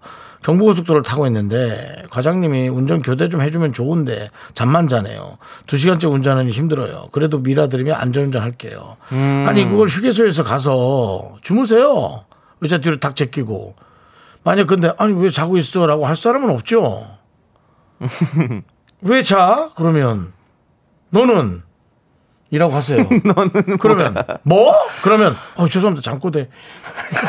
[0.45, 5.39] 경부고속도로를 타고 있는데 과장님이 운전 교대 좀 해주면 좋은데 잠만 자네요.
[5.67, 7.09] 두 시간째 운전하니 힘들어요.
[7.13, 8.97] 그래도 미라 들으면 안전운전 할게요.
[9.11, 12.27] 아니 그걸 휴게소에서 가서 주무세요.
[12.61, 13.75] 의자 뒤로 탁 제끼고.
[14.43, 17.07] 만약 근데 아니 왜 자고 있어라고 할 사람은 없죠.
[19.01, 19.71] 왜 자?
[19.77, 20.35] 그러면
[21.09, 21.63] 너는
[22.51, 22.99] 이라고 하세요.
[23.25, 24.75] 너는 그러면 뭐?
[25.03, 26.51] 그러면 어 죄송합니다 잠꼬대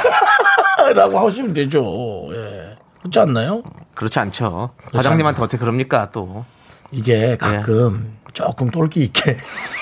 [0.94, 2.26] 라고 하시면 되죠.
[2.32, 2.76] 예.
[3.06, 3.62] 그렇지 않나요?
[3.94, 4.72] 그렇지 않죠.
[4.92, 6.44] 과장님한테 어떻게 그럽니까 또.
[6.92, 9.38] 이게 가끔 조금 똘끼 있게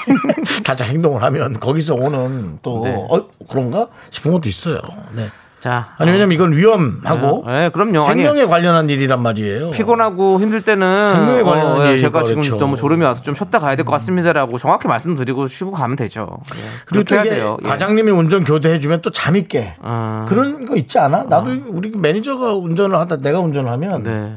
[0.65, 2.93] 살짝 행동을 하면 거기서 오는 또 네.
[2.93, 4.79] 어, 그런가 싶은 것도 있어요.
[5.13, 5.29] 네.
[5.63, 5.93] 자.
[5.97, 7.99] 아니 왜냐면 이건 위험하고 네, 그럼요.
[7.99, 9.71] 아니, 생명에 관련한 일이란 말이에요.
[9.71, 12.57] 피곤하고 힘들 때는 생명에 관련한 어, 예, 일이니까 제가 지금 그렇죠.
[12.57, 16.27] 너무 졸음이 와서 좀 쉬었다 가야 될 것 같습니다라고 정확히 말씀드리고 쉬고 가면 되죠.
[16.55, 16.59] 예.
[16.85, 17.57] 그리고 그렇게 또 해야 돼요.
[17.63, 17.67] 예.
[17.69, 19.75] 과장님이 운전 교대해 주면 또 잠이 깨.
[19.81, 20.25] 아.
[20.27, 21.23] 그런 거 있지 않아?
[21.29, 24.33] 나도 우리 매니저가 운전을 하다 내가 운전을 하면 네.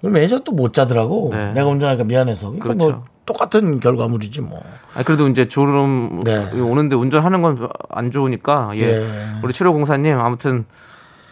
[0.00, 1.30] 그럼 매니저 또 못 자더라고.
[1.32, 1.52] 네.
[1.52, 2.50] 내가 운전하니까 미안해서.
[2.52, 3.04] 그러니까 뭐 그렇죠.
[3.26, 4.62] 똑같은 결과물이지 뭐.
[4.94, 6.46] 아 그래도 이제 졸음 네.
[6.60, 8.80] 오는데 운전하는 건 안 좋으니까 예.
[8.80, 9.06] 예.
[9.42, 10.64] 우리 7호 공사님 아무튼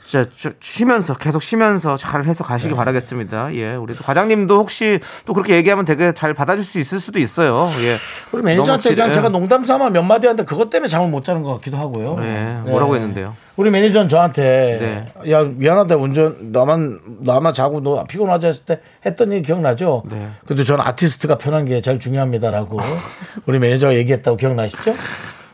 [0.09, 2.77] 진짜 쉬- 쉬면서 계속 쉬면서 잘 해서 가시기 네.
[2.77, 3.55] 바라겠습니다.
[3.57, 3.75] 예.
[3.75, 7.68] 우리 또 과장님도 혹시 또 그렇게 얘기하면 되게 잘 받아줄 수 있을 수도 있어요.
[7.83, 7.97] 예.
[8.33, 11.42] 우리 매니저한테 그냥 지- 제가 농담 삼아 몇 마디 하는데 그것 때문에 잠을 못 자는
[11.42, 12.16] 것 같기도 하고요.
[12.23, 12.59] 예.
[12.71, 13.37] 뭐라고 했는데요?
[13.57, 19.42] 우리 매니저는 저한테 야 미안하다 운전 나만 나만 자고 너 피곤하지 했을 때 했던 얘기
[19.42, 20.05] 기억나죠?
[20.09, 20.31] 네.
[20.47, 22.81] 그래도 저는 아티스트가 편한 게 제일 중요합니다라고
[23.44, 24.94] 우리 매니저가 얘기했다고 기억나시죠?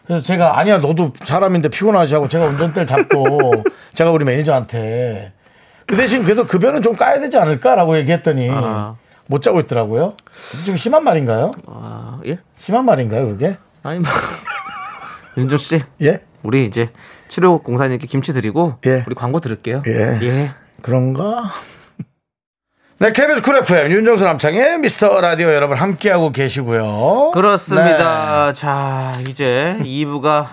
[0.06, 3.64] 그래서 제가 아니야 너도 사람인데 피곤하지 하고 제가 운전대를 잡고
[3.94, 5.32] 제가 우리 매니저한테
[5.86, 8.96] 그 대신 그래도 급여는 좀 까야 되지 않을까라고 얘기했더니 아.
[9.26, 10.14] 못 자고 있더라고요.
[10.66, 11.52] 좀 심한 말인가요?
[11.66, 12.38] 아, 예?
[12.56, 13.56] 심한 말인가요 그게?
[13.82, 14.10] 아니 뭐
[15.38, 16.22] 윤조 씨, 예?
[16.42, 16.90] 우리 이제
[17.28, 19.04] 7호 공사님께 김치 드리고 예.
[19.06, 19.82] 우리 광고 들을게요.
[19.86, 20.18] 예.
[20.22, 20.50] 예.
[20.82, 21.50] 그런가?
[22.98, 27.32] 네, KBS 쿨 FM 윤정수 남창의 미스터 라디오 여러분 함께하고 계시고요.
[27.34, 28.46] 그렇습니다.
[28.46, 28.52] 네.
[28.52, 30.46] 자, 이제 2부가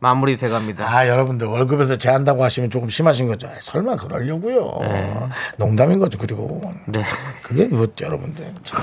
[0.00, 0.84] 마무리 돼 갑니다.
[0.88, 3.48] 아, 여러분들 월급에서 제한다고 하시면 조금 심하신 거죠.
[3.60, 4.78] 설마 그러려고요.
[4.80, 5.16] 네.
[5.58, 6.18] 농담인 거죠.
[6.18, 7.04] 그리고 네.
[7.42, 8.82] 그게 뭐 여러분들 참,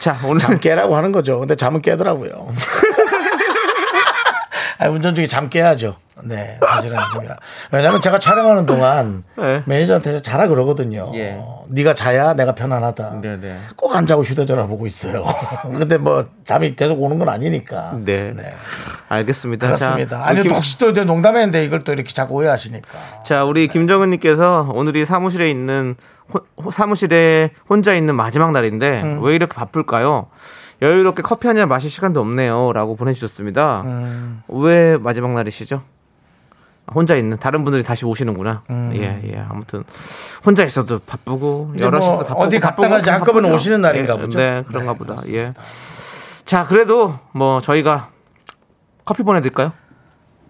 [0.00, 1.38] 자, 오늘 잠 깨라고 하는 거죠.
[1.38, 2.30] 근데 잠은 깨더라고요.
[4.78, 5.96] 아, 운전 중에 잠 깨야죠.
[6.24, 7.24] 네, 사실은 좀
[7.70, 9.62] 왜냐하면 제가 촬영하는 동안 네.
[9.66, 11.10] 매니저한테 자라 그러거든요.
[11.14, 11.38] 예.
[11.68, 13.20] 네가 자야 내가 편안하다.
[13.22, 13.58] 네, 네.
[13.76, 15.24] 꼭 안 자고 휴대전화 보고 있어요.
[15.62, 17.98] 근데 뭐 잠이 계속 오는 건 아니니까.
[18.04, 18.32] 네.
[19.08, 19.66] 알겠습니다.
[19.66, 20.18] 그렇습니다.
[20.18, 22.88] 자, 아니 김- 혹시 또 농담했는데 이걸 또 이렇게 자꾸 오해하시니까.
[23.24, 25.96] 자, 우리 김정은님께서 오늘이 사무실에 있는
[26.32, 29.22] 호- 호- 사무실에 혼자 있는 마지막 날인데 음.
[29.22, 30.26] 왜 이렇게 바쁠까요?
[30.80, 33.82] 여유롭게 커피 한 잔 마실 시간도 없네요 라고 보내주셨습니다.
[33.86, 34.42] 음.
[34.48, 35.82] 왜 마지막 날이시죠?
[36.94, 38.62] 혼자 있는 다른 분들이 다시 오시는구나.
[38.70, 38.92] 음.
[38.94, 39.46] 예, 예.
[39.48, 39.84] 아무튼
[40.44, 43.50] 혼자 있어도 바쁘고 이제 여럿이서 뭐 바쁘고 어디 바쁘고 갔다가 이제 한꺼번에.
[43.50, 44.38] 오시는 날인가 예, 보죠.
[44.38, 45.14] 네, 그런가 네, 보다.
[45.14, 45.38] 그렇습니다.
[45.38, 45.52] 예.
[46.44, 48.10] 자, 그래도 뭐 저희가
[49.04, 49.72] 커피 보내 드릴까요?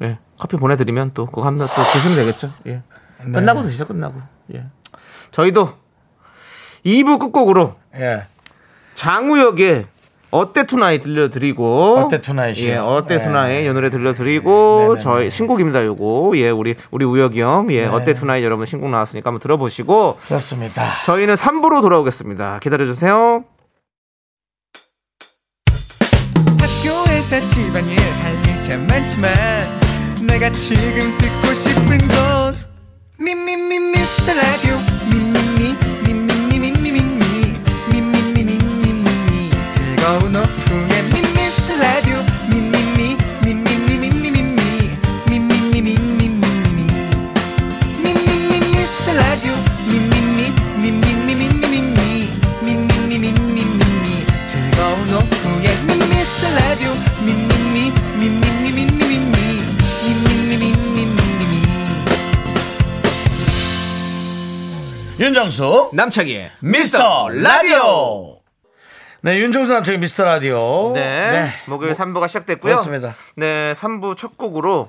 [0.03, 2.51] 예, 커피 보내 드리면 또 그거 한번 또 드시면 되겠죠.
[2.67, 2.83] 예.
[3.25, 3.33] 네.
[3.33, 4.21] 끝나고 드시죠, 끝나고.
[4.55, 4.65] 예.
[5.33, 5.73] 저희도
[6.87, 8.27] 2부 끝곡으로 예.
[8.95, 9.87] 장우혁의
[10.31, 12.69] 어때 tonight 들려드리고 어때 tonight이요?
[12.69, 13.25] 예, 어때 네.
[13.25, 15.31] tonight 이 노래 들려드리고 네, 네, 저희 네.
[15.31, 20.85] 신곡입니다 요거 예 우리 우리 우혁이 형예 어때 tonight 여러분 신곡 나왔으니까 한번 들어보시고 그렇습니다.
[21.07, 23.45] 저희는 3부로 돌아오겠습니다 기다려주세요
[26.61, 29.33] 학교 혼자 집안일 할일참 많지만
[30.27, 32.57] 내가 지금 듣고 싶은 건
[33.19, 34.98] 미미미 미스터 라디오
[40.09, 41.03] 즐거운 오후에
[41.35, 42.17] 미스터 라디오
[42.49, 46.29] 미미미 미미미 미미미 미 미미 미미미
[48.03, 48.19] 미미
[48.49, 49.53] 미 미스터 라디오
[49.85, 52.01] 미미미 미미미 미미미
[52.63, 54.07] 미미미 미미미
[54.47, 55.77] 즐거운 오후에
[56.09, 56.89] 미스터 라디오
[57.21, 59.61] 미미미 미미미 미미미
[60.05, 61.53] 미미미 미미미
[65.21, 68.38] 윤정수 남창희의 미스터 라디오.
[69.29, 70.93] 네, 윤정수 남창희의 미스터 라디오.
[70.95, 72.77] 네, 목요일 3부가 시작됐고요.
[72.77, 73.15] 그렇습니다.
[73.37, 74.89] 네, 3부 첫 곡으로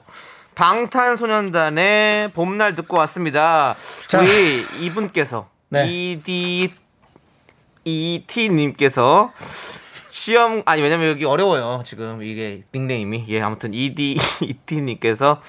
[0.55, 3.75] 방탄소년단의 봄날 듣고 왔습니다.
[4.07, 4.21] 자.
[4.21, 5.89] 우리 이분께서 네.
[5.89, 6.71] ED
[7.83, 9.33] ET님께서
[10.09, 15.41] 시험 아니 왜냐면 여기 어려워요 지금 이게 닉네임이 예 아무튼 ED ET님께서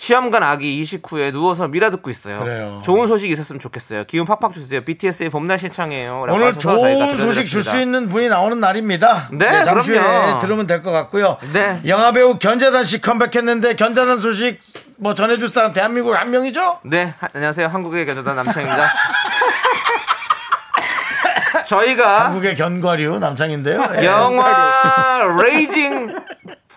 [0.00, 2.38] 시험관 아기 이식 후에 누워서 미라 듣고 있어요.
[2.38, 2.80] 그래요.
[2.84, 4.04] 좋은 소식 있었으면 좋겠어요.
[4.04, 4.80] 기운 팍팍 주세요.
[4.80, 6.24] BTS의 봄날 신청해요.
[6.30, 7.80] 오늘 좋은 소식 줄 수.
[7.80, 9.28] 있는 분이 나오는 날입니다.
[9.32, 10.38] 네, 잠시 그럼요.
[10.40, 11.36] 들으면 될 것 같고요.
[11.52, 11.80] 네.
[11.86, 14.60] 영화 배우 견자단 씨 컴백했는데 견자단 소식
[14.98, 16.78] 뭐 전해줄 사람 대한민국 한 명이죠?
[16.84, 17.66] 네, 하- 안녕하세요.
[17.66, 18.86] 한국의 견자단 남창희입니다.
[21.66, 23.84] 저희가 한국의 견과류 남창희인데요.
[24.00, 24.04] 예.
[24.06, 26.14] 영화 레이징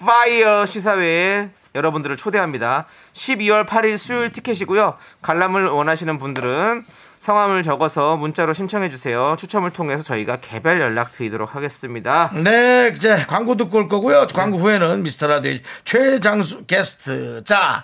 [0.03, 2.85] 파이어 시사회에 여러분들을 초대합니다.
[3.13, 4.97] 12월 8일 수요일 티켓이고요.
[5.21, 6.85] 관람을 원하시는 분들은
[7.19, 9.35] 성함을 적어서 문자로 신청해 주세요.
[9.37, 12.31] 추첨을 통해서 저희가 개별 연락 드리도록 하겠습니다.
[12.33, 14.25] 네, 이제 광고 듣고 올 거고요.
[14.33, 17.43] 광고 후에는 미스터 라디오 최장수 게스트.
[17.43, 17.83] 자,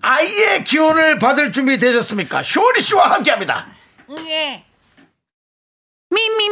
[0.00, 2.44] 아이의 기운을 받을 준비 되셨습니까?
[2.44, 3.66] 쇼리 씨와 함께 합니다.
[6.10, 6.48] Me, me,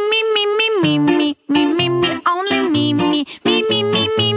[2.27, 4.36] only me, me,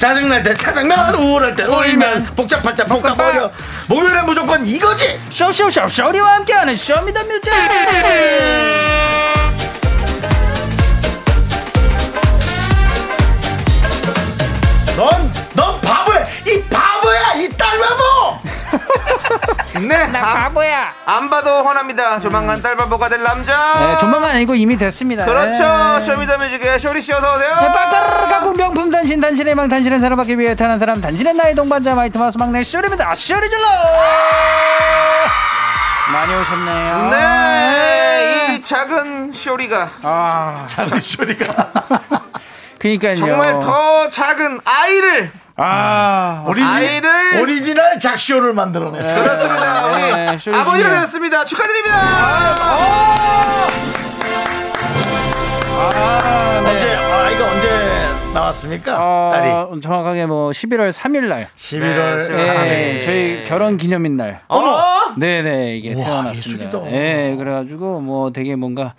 [0.00, 3.52] 짜증날 때 짜장면, 우울할 때 울면, 복잡할 때 볶아버려.
[3.86, 5.20] 목요일엔 무조건 이거지.
[5.28, 7.52] 쇼쇼쇼 쇼리와 함께하는 쇼미더뮤직
[19.88, 20.92] 네나 안, 바보야.
[21.06, 22.20] 안 봐도 화납니다.
[22.20, 23.52] 조만간 딸바보가 될 남자.
[23.78, 25.24] 네, 조만간 아니고 이미 됐습니다.
[25.24, 25.64] 그렇죠.
[25.64, 26.00] 네.
[26.00, 27.54] 쇼미더뮤직의 쇼리 씨 어서 오세요.
[27.60, 31.94] 네, 빠따르르 가구 명품 단신 단신의 망 단신은 사랑받기 위해 태어난 사람 단신의 나의 동반자
[31.94, 33.14] 마이트 마우스 막내 쇼리입니다.
[33.14, 33.64] 쇼리 질러!
[36.12, 37.10] 많이 오셨네요.
[37.10, 39.88] 네, 이 작은 쇼리가.
[40.02, 40.66] 아.
[40.68, 41.70] 작은 소리가.
[42.80, 43.16] 그니까요.
[43.16, 45.30] 정말 더 작은 아이를
[45.62, 49.22] 아 오리지, 아이를- 오리지널 작쇼를 만들어냈어요.
[49.22, 49.96] 그렇습니다.
[49.98, 50.96] 네, 우리 쇼리 아버지가 중에.
[51.00, 51.44] 되셨습니다.
[51.44, 51.96] 축하드립니다.
[55.82, 56.70] 아, 네.
[56.70, 58.96] 언제, 아이가 언제 나왔습니까?
[58.98, 59.80] 어, 딸이.
[59.82, 62.62] 정확하게 뭐 11월 3일 날 11월 네, 3일.
[62.62, 65.14] 네, 저희 결혼 기념일 날 어머!
[65.16, 66.64] 네네 이게 우와, 태어났습니다.
[66.66, 66.92] 예술이다.
[66.92, 68.94] 예, 그래가지고 뭐 되게 뭔가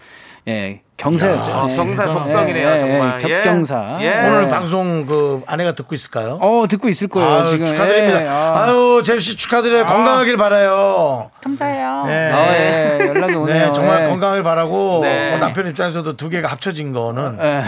[0.47, 1.51] 예 경사였죠.
[1.51, 1.75] 어, 예.
[1.75, 3.19] 경사 예, 격동이네요, 예, 정말.
[3.23, 3.35] 예, 예.
[3.41, 3.97] 격경사.
[4.01, 4.19] 예.
[4.27, 6.37] 오늘 방송 그 아내가 듣고 있을까요?
[6.39, 7.27] 어 듣고 있을 거예요.
[7.27, 8.23] 아유, 지금 축하드립니다.
[8.23, 8.65] 예, 아.
[8.65, 9.85] 아유, 씨 축하드려요.
[9.87, 11.31] 건강하길 바라요.
[11.43, 12.05] 감사해요.
[12.07, 12.31] 예.
[12.31, 13.67] 어, 예, 연락이 오네요.
[13.67, 14.09] 네, 정말 예.
[14.09, 15.31] 건강을 바라고 네.
[15.31, 17.63] 뭐 남편 입장에서도 두 개가 합쳐진 거는 예.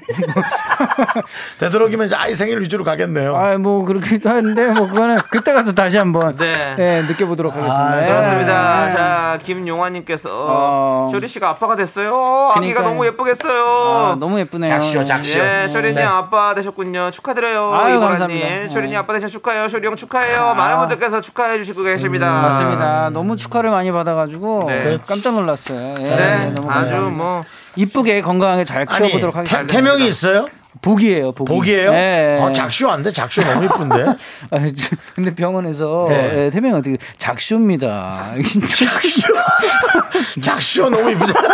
[1.58, 3.36] 되도록이면 이제 아이 생일 위주로 가겠네요.
[3.36, 6.74] 아, 뭐 그렇기도 한데 뭐 그거는 그때 가서 다시 한번 네.
[6.78, 7.90] 예, 느껴보도록 하겠습니다.
[7.90, 8.08] 아, 예.
[8.08, 8.88] 그렇습니다.
[8.88, 8.92] 예.
[8.92, 11.08] 자, 김용화님께서 어.
[11.12, 12.39] 쇼리 씨가 아빠가 됐어요.
[12.48, 12.84] 아기가 그러니까요.
[12.88, 13.64] 너무 예쁘겠어요.
[13.64, 14.68] 아, 너무 예쁘네요.
[14.70, 15.42] 작시오, 작시오.
[15.42, 16.02] 예, 쇼리님 네.
[16.02, 17.10] 아빠 되셨군요.
[17.10, 17.72] 축하드려요.
[17.74, 18.18] 아유, 이보라님.
[18.18, 18.70] 감사합니다.
[18.70, 18.96] 쇼리님 네.
[18.96, 19.68] 아빠 되셔 축하해요.
[19.68, 20.54] 쇼리 형 축하해요.
[20.54, 22.28] 많은 분들께서 축하해 주시고 계십니다.
[22.28, 23.10] 음, 맞습니다.
[23.12, 24.98] 너무 축하를 많이 받아가지고 네.
[25.06, 25.94] 깜짝 놀랐어요.
[26.00, 27.10] 예, 네, 너무 아주 감사합니다.
[27.16, 27.44] 뭐
[27.76, 29.72] 이쁘게 건강하게 잘 키워보도록 태, 하겠습니다.
[29.72, 30.48] 태 명이 있어요?
[30.82, 31.52] 복이에요, 복이.
[31.52, 31.92] 복이에요?
[31.92, 32.38] 예.
[32.40, 33.10] 어, 작쇼 안 돼?
[33.10, 34.02] 작쇼 너무 이쁜데?
[34.52, 36.46] 아, 저- 근데 병원에서 네.
[36.46, 38.32] 예, 태명이 어떻게 작쇼입니다.
[38.78, 39.34] 작쇼.
[40.40, 41.48] 작쇼 너무 이쁘잖아.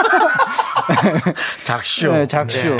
[1.64, 2.12] 작쇼.
[2.12, 2.76] 네, 작쇼.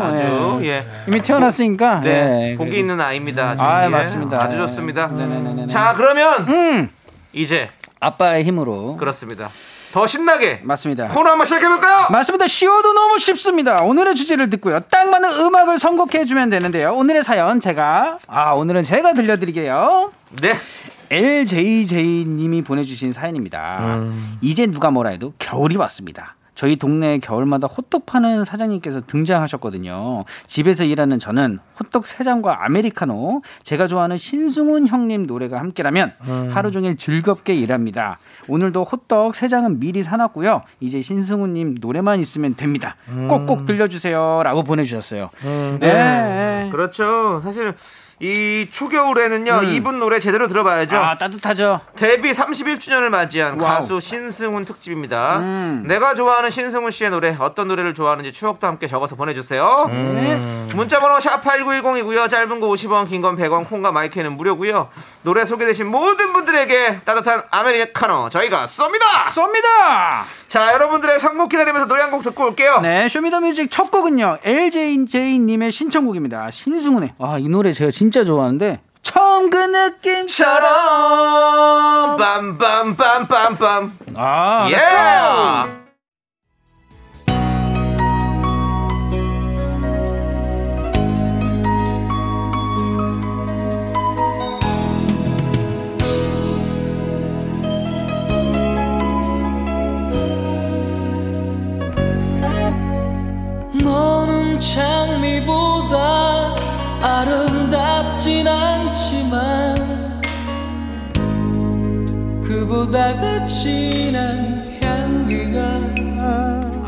[0.00, 0.68] 아주 예.
[0.68, 0.80] 예.
[1.08, 2.00] 이미 태어났으니까.
[2.00, 3.50] 네, 예, 복이 있는 아이입니다.
[3.50, 3.62] 아주.
[3.62, 4.42] 아, 예, 맞습니다.
[4.42, 5.06] 아주 좋습니다.
[5.08, 5.66] 네네네네.
[5.68, 6.90] 자, 그러면 음,
[7.32, 8.96] 이제 아빠의 힘으로.
[8.96, 9.50] 그렇습니다.
[9.92, 11.08] 더 신나게 맞습니다.
[11.08, 12.08] 코너 한번 시작해 볼까요?
[12.10, 12.46] 맞습니다.
[12.46, 13.82] 쉬워도 너무 쉽습니다.
[13.82, 14.80] 오늘의 주제를 듣고요.
[14.80, 16.92] 딱 맞는 음악을 선곡해 주면 되는데요.
[16.94, 20.12] 오늘의 사연 제가 아 오늘은 제가 들려드릴게요.
[20.42, 20.54] 네.
[21.08, 24.00] LJJ님이 보내주신 사연입니다.
[24.42, 26.34] 이제 누가 뭐라 해도 겨울이 왔습니다.
[26.56, 30.24] 저희 동네 겨울마다 호떡 파는 사장님께서 등장하셨거든요.
[30.48, 36.14] 집에서 일하는 저는 호떡 세 잔과 아메리카노, 제가 좋아하는 신승훈 형님 노래가 함께라면
[36.52, 38.18] 하루 종일 즐겁게 일합니다.
[38.48, 40.62] 오늘도 호떡 세 장은 미리 사놨고요.
[40.80, 42.96] 이제 신승훈님 노래만 있으면 됩니다.
[43.28, 45.30] 꼭꼭 들려주세요 라고 보내주셨어요.
[45.78, 46.70] 네.
[46.72, 47.40] 그렇죠.
[47.44, 47.74] 사실
[48.18, 50.96] 이 초겨울에는요, 이분 노래 제대로 들어봐야죠.
[50.96, 51.80] 아 따뜻하죠.
[51.96, 53.80] 데뷔 31주년을 맞이한 와우.
[53.80, 55.38] 가수 신승훈 특집입니다.
[55.40, 55.84] 음.
[55.86, 59.84] 내가 좋아하는 신승훈 씨의 노래, 어떤 노래를 좋아하는지 추억도 함께 적어서 보내주세요.
[59.90, 60.66] 네.
[60.74, 62.30] 문자번호 샵 8910이고요.
[62.30, 64.88] 짧은 거 50원, 긴 건 100원, 콩과 마이크는 무료고요.
[65.20, 69.26] 노래 소개되신 모든 분들에게 따뜻한 아메리카노 저희가 쏩니다.
[69.34, 70.22] 쏩니다.
[70.48, 72.80] 자, 여러분들의 선곡 기다리면서 노래 한 곡 듣고 올게요.
[72.80, 74.38] 네, 쇼미더뮤직 첫 곡은요.
[74.44, 76.50] LJJ님의 신청곡입니다.
[76.50, 77.14] 신승훈의.
[77.18, 78.80] 아, 이 노래 제가 진짜 좋아하는데.
[79.02, 80.66] 처음 그 느낌처럼.
[82.18, 83.90] 빰빰빰빰빰.
[84.16, 84.76] 아, 예!
[84.76, 85.85] let's
[104.58, 106.54] 장미보다
[107.02, 110.22] 아름답진 않지만
[112.44, 115.60] 그보다 더 진한 향기가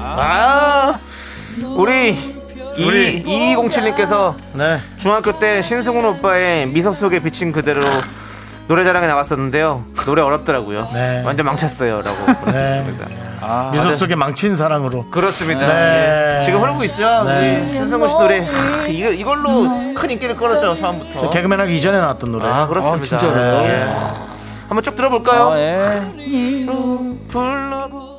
[0.01, 0.99] 아,
[1.77, 2.17] 우리
[2.79, 4.79] 우리- 2207님께서 네.
[4.97, 7.83] 중학교 때 신승훈 오빠의 미소 속에 비친 그대로
[8.69, 9.85] 노래자랑에 나왔었는데요.
[10.05, 10.91] 노래 어렵더라고요.
[10.93, 11.23] 네.
[11.25, 12.85] 완전 망쳤어요라고 네.
[12.85, 13.71] 보내주셨습니다.
[13.73, 15.09] 미소 속에 망친 사랑으로.
[15.11, 15.67] 그렇습니다.
[15.67, 16.39] 네.
[16.41, 16.45] 예.
[16.45, 17.25] 지금 흐르고 있죠.
[17.25, 17.63] 네.
[17.63, 21.21] 우리 신승훈 씨 노래 하, 이거 이걸로 큰 인기를 끌었죠 처음부터.
[21.23, 22.47] 저 개그맨 하기 이전에 나왔던 노래.
[22.47, 23.17] 아 그렇습니다.
[23.17, 23.63] 아, 진짜로요?
[23.63, 23.87] 예.
[24.69, 25.51] 한번 쭉 들어볼까요?
[25.53, 26.01] 아, 예.
[27.29, 28.19] 불러보.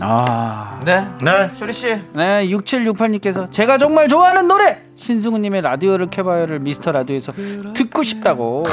[0.00, 0.80] 아.
[0.84, 1.04] 네.
[1.20, 1.50] 네.
[1.54, 1.86] 쇼리 씨.
[2.12, 7.32] 네, 6768님께서 제가 정말 좋아하는 노래 신승훈님의 라디오를 켜봐요를 미스터 라디오에서
[7.74, 8.64] 듣고 싶다고.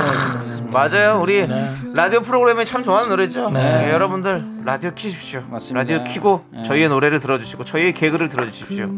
[0.72, 1.20] 맞아요.
[1.22, 1.48] 우리
[1.94, 3.50] 라디오 프로그램에 참 좋아하는 노래죠.
[3.52, 3.88] 네.
[3.88, 5.44] 예, 여러분들 라디오 키십시오.
[5.50, 5.80] 맞습니다.
[5.82, 6.64] 라디오 키고 네.
[6.64, 8.90] 저희의 노래를 들어주시고 저희의 개그를 들어주십시오.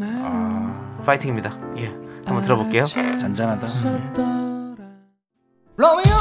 [1.06, 1.58] 파이팅입니다.
[1.78, 1.88] 예,
[2.26, 2.86] 한번 들어볼게요.
[2.86, 3.68] 잔잔하다.
[5.78, 6.16] 로미오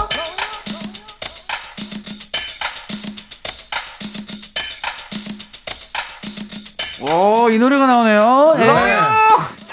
[7.06, 8.54] 오, 이 노래가 나오네요.
[8.58, 9.13] 예.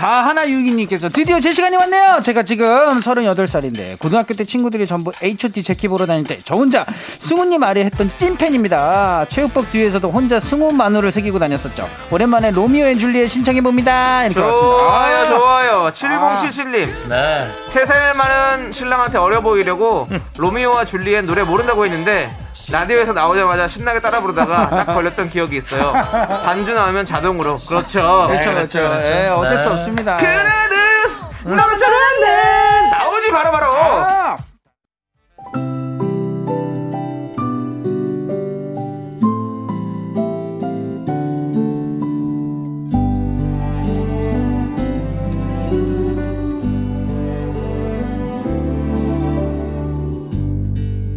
[0.01, 2.21] 4162님께서 드디어 제 시간이 왔네요.
[2.23, 2.65] 제가 지금
[2.99, 6.85] 38살인데 고등학교 때 친구들이 전부 H.O.T 젝키 보러 다닐 때 저 혼자
[7.19, 9.25] 승훈님 앓이 했던 찐팬입니다.
[9.29, 11.87] 체육복 뒤에서도 혼자 승훈 마눌을 새기고 다녔었죠.
[12.09, 14.25] 오랜만에 로미오 앤 줄리엣 신청해봅니다.
[14.25, 15.25] 이렇게 좋아요.
[15.25, 15.91] 좋아요.
[15.93, 17.09] 7077님.
[17.09, 17.47] 네.
[17.67, 22.35] 세살 많은 신랑한테 어려 보이려고 로미오와 줄리엣 노래 모른다고 했는데
[22.71, 25.93] 라디오에서 나오자마자 신나게 따라 부르다가 딱 걸렸던 기억이 있어요.
[26.43, 27.57] 반주 나오면 자동으로.
[27.67, 28.27] 그렇죠.
[28.27, 28.79] 그렇죠, 그렇죠.
[28.79, 30.17] 예, 어쩔 수 없습니다.
[30.17, 30.81] 그날은
[31.43, 33.73] 너무 잘하는데 나오지 바로 바로.
[33.73, 34.37] 아!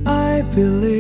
[0.07, 0.94] I believe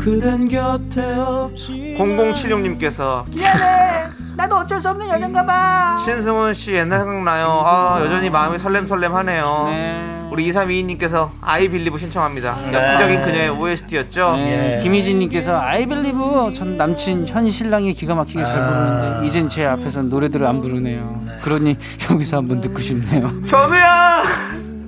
[0.00, 1.96] 그댄 곁에 없지.
[1.98, 4.08] 0076님께서 미안해.
[4.34, 5.98] 나도 어쩔 수 없는 여잔가 봐.
[6.02, 7.62] 신승훈 씨 옛날 생각나요.
[7.66, 9.64] 아 여전히 마음이 설렘설렘하네요.
[9.66, 10.28] 네.
[10.30, 12.56] 우리 2322님께서 아이 빌리브 신청합니다.
[12.72, 14.36] 역부적인 그녀의 OST였죠?
[14.36, 14.78] 네.
[14.78, 14.82] 예.
[14.82, 20.46] 김희진님께서 I believe 전 남친 현 신랑이 기가 막히게 잘 부르는데 이젠 제 앞에서 노래들을
[20.46, 21.20] 안 부르네요.
[21.42, 21.76] 그러니
[22.10, 23.30] 여기서 한번 듣고 싶네요.
[23.46, 24.22] 견우야!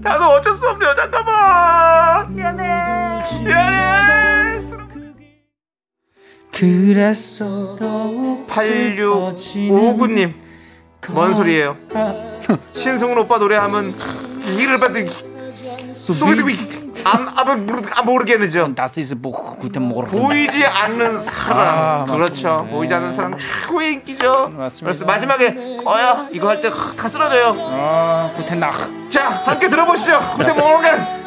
[0.01, 2.27] 나도 어쩔 수 없는 여잔가 봐!
[2.31, 2.65] 미안해.
[3.45, 4.32] 미안해
[6.53, 7.77] 그랬어.
[7.77, 10.35] 더욱 8659님
[11.11, 11.77] 뭔 소리예요?
[12.75, 13.97] 신승훈 오빠 노래하면
[14.59, 15.07] 이를 받은
[15.95, 16.47] 소리도
[17.05, 20.23] 안, 안, 모르- 안 모르겠는죠 Das ist Buch guten Morgen.
[20.23, 22.57] 보이지 않는 사랑 아, 그렇죠.
[22.71, 24.31] 보이지 않는 사랑 최고의 인기죠.
[24.57, 24.85] 맞습니다.
[24.85, 27.57] 그래서 마지막에 어야 이거 할 때 다 쓰러져요.
[27.59, 29.11] 아, Nacht.
[29.11, 30.21] 자 함께 들어보시죠.
[30.37, 31.22] 구태 모르겐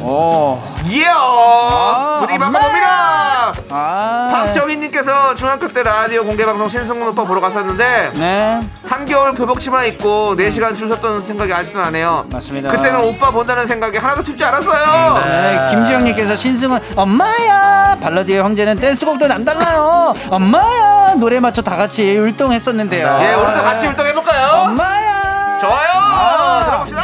[0.00, 0.74] 어.
[0.86, 4.28] 이야 분위기 바꿔봅니다 아.
[4.32, 8.60] 박정희님께서 중학교 때 라디오 공개방송 신승훈 오빠 보러 갔었는데 네.
[8.86, 12.26] 한겨울 교복 치마 입고 4시간 줄 섰던 생각이 아직도 나네요.
[12.32, 12.70] 맞습니다.
[12.70, 15.24] 그때는 오빠 본다는 생각이 하나도 춥지 않았어요.
[15.24, 17.96] 네, 김지영님께서 신승은 엄마야!
[18.00, 20.14] 발라드의 형제는 댄스곡도 남달라요.
[20.30, 21.14] 엄마야!
[21.16, 23.18] 노래 맞춰 다 같이 율동했었는데요.
[23.22, 24.62] 예 우리도 같이 율동해볼까요?
[24.62, 25.58] 엄마야!
[25.60, 25.90] 좋아요.
[25.94, 26.64] 아.
[26.64, 27.02] 들어봅시다.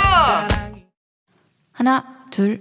[1.72, 2.60] 하나, 둘,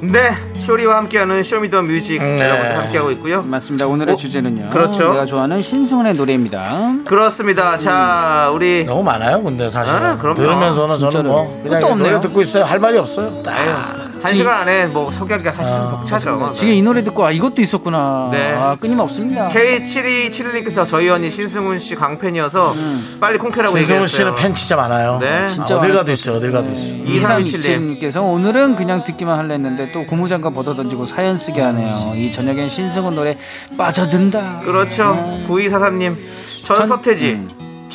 [0.00, 0.30] 네
[0.60, 2.40] 쇼리와 함께하는 쇼미더 뮤직 네.
[2.40, 4.16] 여러분들 함께하고 있고요 맞습니다 오늘의 어?
[4.16, 5.10] 주제는요 그렇죠.
[5.12, 10.36] 내가 좋아하는 신승훈의 노래입니다 그렇습니다 자 우리 너무 많아요 근데 사실 아, 은 그럼요.
[10.40, 11.26] 들으면서는 저는.
[11.26, 12.08] 뭐 그냥 끝도 없네요.
[12.10, 13.97] 노래 듣고 있어요 할 말이 없어요 딱.
[14.22, 16.52] 한 시간 안에 뭐 소개하기가 사실 벅차죠.
[16.54, 18.28] 지금 이 노래 듣고 아 이것도 있었구나.
[18.32, 18.52] 네.
[18.54, 19.48] 아 끊임없습니다.
[19.48, 22.74] K7271님께서 저희 언니 신승훈 씨 강팬이어서
[23.20, 24.08] 빨리 콩캐라고 신승훈 얘기했어요.
[24.08, 25.18] 씨는 팬 진짜 많아요.
[25.20, 25.28] 네.
[25.44, 26.94] 아, 진짜 어딜 많을 가도 있어요 어딜 가도 있어요.
[27.04, 28.00] 2327님.
[28.00, 32.14] 2327님께서 오늘은 그냥 듣기만 할려 했는데 또 고무장갑 벗어던지고 사연 쓰게 하네요.
[32.16, 33.36] 이 저녁엔 신승훈 노래
[33.76, 34.60] 빠져든다.
[34.64, 35.14] 그렇죠.
[35.48, 36.16] 9243님
[36.64, 37.30] 저는 전- 서태지.
[37.32, 37.48] 음.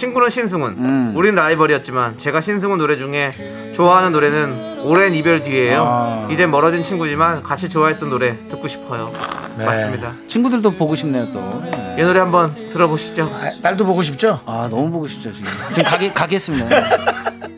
[0.04, 1.14] 친구는 신승훈 음.
[1.16, 3.32] 우린 라이벌이었지만 제가 신승훈 노래 중에
[3.74, 6.28] 좋아하는 노래는 오랜 이별 뒤에요 아.
[6.30, 9.14] 이제 멀어진 친구지만 같이 좋아했던 노래 듣고 싶어요
[9.58, 9.64] 네.
[9.64, 14.42] 맞습니다 친구들도 보고 싶네요 또이 노래 한번 들어보시죠 아, 딸도 보고 싶죠?
[14.46, 16.68] 아 너무 보고 싶죠 지금 지금 가게 가겠습니다.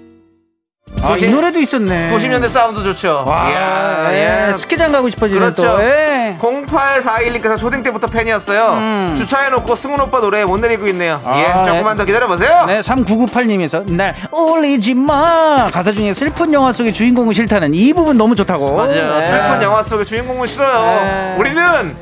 [1.05, 2.11] 아 이 노래도 있었네.
[2.11, 4.53] 90년대 사운드 좋죠 와, 이야, 예.
[4.53, 5.77] 스키장 가고 싶어지는 그렇죠.
[5.77, 5.83] 또.
[5.83, 6.35] 예.
[6.39, 9.13] 0841님께서 초딩 때부터 팬이었어요 음.
[9.15, 11.97] 주차해놓고 승훈 오빠 노래 못 내리고 있네요 아, 예 조금만 네.
[11.97, 17.93] 더 기다려보세요 네, 3998님께서 날 울리지 마 가사 중에 슬픈 영화 속의 주인공은 싫다는 이
[17.93, 18.75] 부분 너무 좋다고.
[18.75, 19.21] 맞아요 네.
[19.21, 21.35] 슬픈 영화 속의 주인공은 싫어요 네.
[21.37, 21.95] 우리는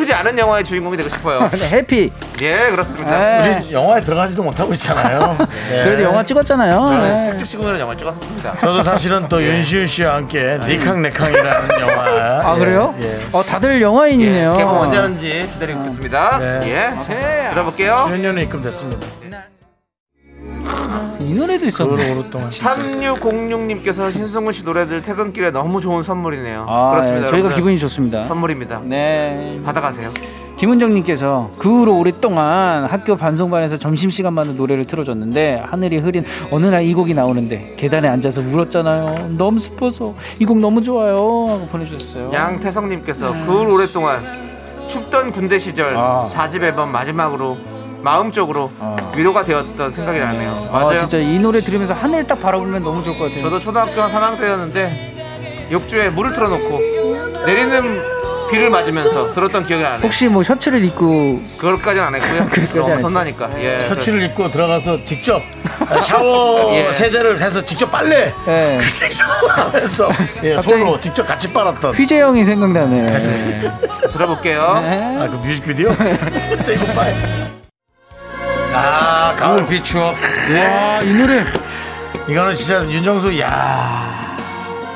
[0.00, 2.10] 슬프지 않은 영화의 주인공이 되고 싶어요 네, happy.
[2.42, 3.60] 예 그렇습니다 네.
[3.62, 5.36] 우리 영화에 들어가지도 못하고 있잖아요
[5.70, 5.84] 네.
[5.84, 6.70] 그래도 영화 찍었잖아요.
[6.72, 7.30] 저는 네.
[7.32, 12.94] 색즉시공이라는 영화 찍었었습니다 저도 사실은 또 윤시윤 씨와 함께 니캉 네캉이라는 영화 아 그래요?
[13.02, 13.18] 예.
[13.32, 14.56] 어 다들 영화인이네요.
[14.56, 16.60] 개봉 언제 하는지 기다리고 있겠습니다 네.
[16.64, 19.06] 예 들어볼게요 10년에 입금됐습니다
[21.20, 22.12] 이 노래도 그 있었네.
[22.12, 27.56] 오랫동안 3606님께서 신승훈 씨 노래들 퇴근길에 너무 좋은 선물이네요 아, 그렇습니다 예, 저희가 여러분들.
[27.56, 28.22] 기분이 좋습니다.
[28.24, 29.60] 선물입니다 네.
[29.64, 30.10] 받아가세요
[30.56, 37.14] 김은정님께서 그 후로 오랫동안 학교 반송반에서 점심시간마다 노래를 틀어줬는데 하늘이 흐린 어느 날 이 곡이
[37.14, 39.36] 나오는데 계단에 앉아서 울었잖아요.
[39.38, 42.30] 너무 슬퍼서 이 곡 너무 좋아요 하고 보내주셨어요.
[42.34, 44.22] 양태성님께서 그후 오랫동안
[44.86, 46.24] 춥던 군대 시절 아.
[46.30, 47.56] 사 4집 앨범 마지막으로
[48.02, 48.96] 마음적으로 아.
[49.14, 53.18] 위로가 되었던 생각이 나네요 아, 맞아요 진짜 이 노래 들으면서 하늘 딱 바라보면 너무 좋을
[53.18, 53.42] 것 같아요.
[53.42, 56.80] 저도 초등학교 한 3학년 때였는데 욕조에 물을 틀어놓고
[57.46, 58.02] 내리는
[58.50, 63.00] 비를 맞으면서 들었던 기억이 나네요 혹시 뭐 셔츠를 입고 그걸까지는 안 했고요 그것까지 너무 안.
[63.02, 65.40] 덧나니까 예, 셔츠를 입고 들어가서 직접
[66.02, 66.92] 샤워 예.
[66.92, 68.78] 세제를 해서 직접 빨래 예.
[68.80, 69.24] 직접
[69.56, 70.08] 하면서
[70.42, 73.04] 예, 손으로 직접 같이 빨았던 휘재 형이 생각나네요.
[73.04, 73.12] 네.
[73.20, 75.18] 그래서 들어볼게요 네.
[75.20, 75.94] 아그 뮤직비디오
[76.60, 77.59] 세이굿바이
[78.72, 80.14] 아 가을 비 추억.
[80.14, 81.44] 와, 이 노래.
[82.28, 84.36] 이거는 진짜 윤정수 야.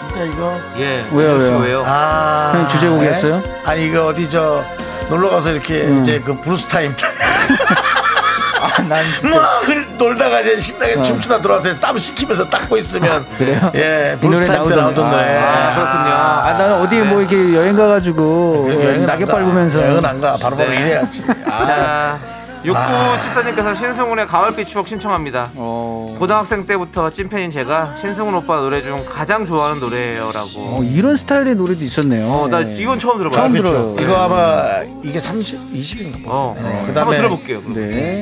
[0.06, 0.60] 진짜 이거?
[0.76, 1.56] 예 왜요, 왜요?
[1.58, 1.84] 왜요?
[1.86, 2.50] 아.
[2.52, 3.40] 그냥 주제곡이었어요?
[3.40, 3.60] 네?
[3.64, 4.64] 아니 이거 어디 저
[5.08, 7.02] 놀러 가서 이렇게 이제 그 블루스 타임 때.
[8.88, 9.36] 난 진짜.
[9.40, 13.26] 막 흘- 놀다가 이제 신나게 춤추다 들어와서 땀 식히면서 닦고 있으면.
[13.38, 13.72] 그래요?
[13.74, 15.38] 예이 노래 블루스 타임 때 나오던 노래.
[15.38, 16.14] 아, 그렇군요.
[16.14, 19.32] 아, 나는 어디 뭐 이렇게 여행 가가지고 예, 여행은 낙엽 안 가.
[19.34, 19.82] 밟으면서.
[19.82, 20.36] 여행은 안 가.
[20.40, 20.76] 바로바로 네.
[20.76, 21.24] 이래야지.
[21.44, 22.18] 자,
[22.64, 25.50] 6974님께서 신승훈의 가을빛 추억 신청합니다.
[25.54, 30.48] 어, 고등학생 때부터 찐팬인 제가 신승훈 오빠 노래 중 가장 좋아하는 노래예요라고.
[30.56, 32.26] 어, 이런 스타일의 노래도 있었네요.
[32.26, 32.74] 어, 나 예.
[32.74, 33.42] 이건 처음 들어봐요.
[33.42, 33.52] 처음.
[33.52, 33.96] 들어요.
[34.00, 36.30] 이거 아마 이게 30, 20인가 봐.
[36.32, 36.62] 어, 네.
[36.62, 37.62] 한번 그다음에 들어볼게요.
[37.62, 37.74] 그럼.
[37.74, 38.20] 네.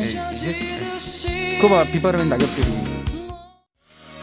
[1.61, 2.67] 그거 봐, 비바람엔 낙엽들이.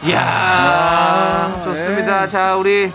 [0.04, 2.26] 이야, 좋습니다.
[2.26, 2.90] 자, 우리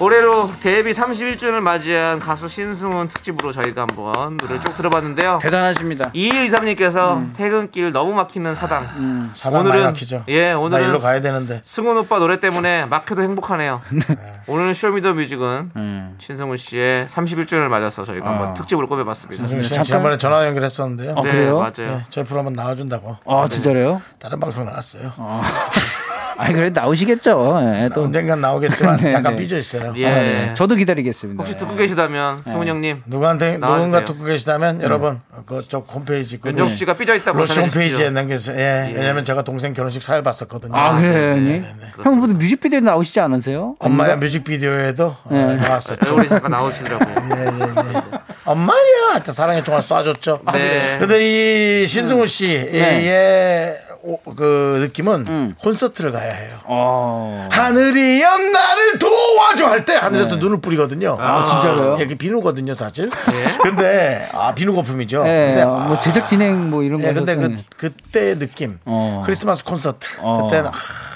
[0.00, 5.40] 올해로 데뷔 31주년을 맞이한 가수 신승훈 특집으로 저희가 한번 노래를 쭉 들어봤는데요.
[5.42, 6.12] 대단하십니다.
[6.12, 8.86] 2123님께서 퇴근길 너무 막히는 사당.
[9.34, 10.24] 사람 많이 오늘은- 막히죠.
[10.28, 11.60] 예, 나 오늘은 일로 가야 되는데.
[11.64, 13.80] 승훈 오빠 노래 때문에 막혀도 행복하네요.
[14.46, 16.14] 오늘 쇼미더뮤직은 음.
[16.18, 18.54] 신승훈 씨의 31주년을 맞아서 저희가 한번 아.
[18.54, 19.48] 특집으로 꼽아봤습니다.
[19.48, 21.14] 승훈 씨 잠깐- 지난번에 전화 연결했었는데요.
[21.18, 21.56] 아, 네, 그래요?
[21.58, 21.96] 맞아요.
[21.96, 23.16] 네, 저희 프로 한번 나와준다고.
[23.26, 24.00] 아, 진짜래요?
[24.20, 25.12] 다른 방송 나왔어요.
[26.38, 27.60] 아니, 그래, 나오시겠죠.
[27.76, 28.02] 예, 또.
[28.04, 29.42] 언젠간 나오겠지만 네, 약간 네.
[29.42, 29.92] 삐져 있어요.
[29.96, 30.06] 예.
[30.06, 30.54] 아, 네.
[30.54, 31.42] 저도 기다리겠습니다.
[31.42, 33.86] 혹시 듣고 계시다면 승훈 형님 누구한테 나와주세요.
[33.86, 37.82] 누군가 듣고 계시다면 여러분 그쪽 홈페이지 그 윤정수 씨가 삐져 있다고 로시 전해주십시오.
[37.82, 38.58] 홈페이지에 남겨주세요.
[38.58, 38.92] 예.
[38.94, 40.76] 왜냐면 제가 동생 결혼식 사회 봤었거든요.
[40.76, 41.62] 아, 그래요, 형님?
[41.62, 41.86] 네, 네.
[42.02, 43.74] 형, 뭐 뮤직비디오 나오시지 않으세요?
[43.80, 45.56] 엄마야 뮤직비디오에도 어, 네.
[45.56, 46.14] 나왔었죠.
[46.16, 47.28] 우리 잠깐 나오시더라고요.
[47.36, 48.02] 예, 예, 예.
[48.44, 50.40] 엄마야 사랑의 총알 쏴줬죠.
[50.52, 50.96] 네.
[50.98, 55.54] 근데 이 신승우 씨의 오- 그 느낌은 음.
[55.60, 56.56] 콘서트를 가야 해요.
[56.64, 57.48] 어.
[57.50, 61.16] 하늘이여 나를 도와줘 할 때 하늘에서 눈을 뿌리거든요.
[61.16, 61.22] 네.
[61.22, 61.96] 아, 진짜로요?
[62.00, 63.10] 예, 그 비누거든요, 사실.
[63.62, 65.24] 근데 아 비누 거품이죠.
[65.26, 67.08] 예, 근데 어, 뭐 제작 진행 뭐 이런 거.
[67.08, 67.56] 예, 근데 그.
[67.76, 68.78] 그때의 느낌.
[68.84, 69.22] 어.
[69.24, 70.06] 크리스마스 콘서트.
[70.20, 70.42] 어.
[70.44, 70.70] 그때는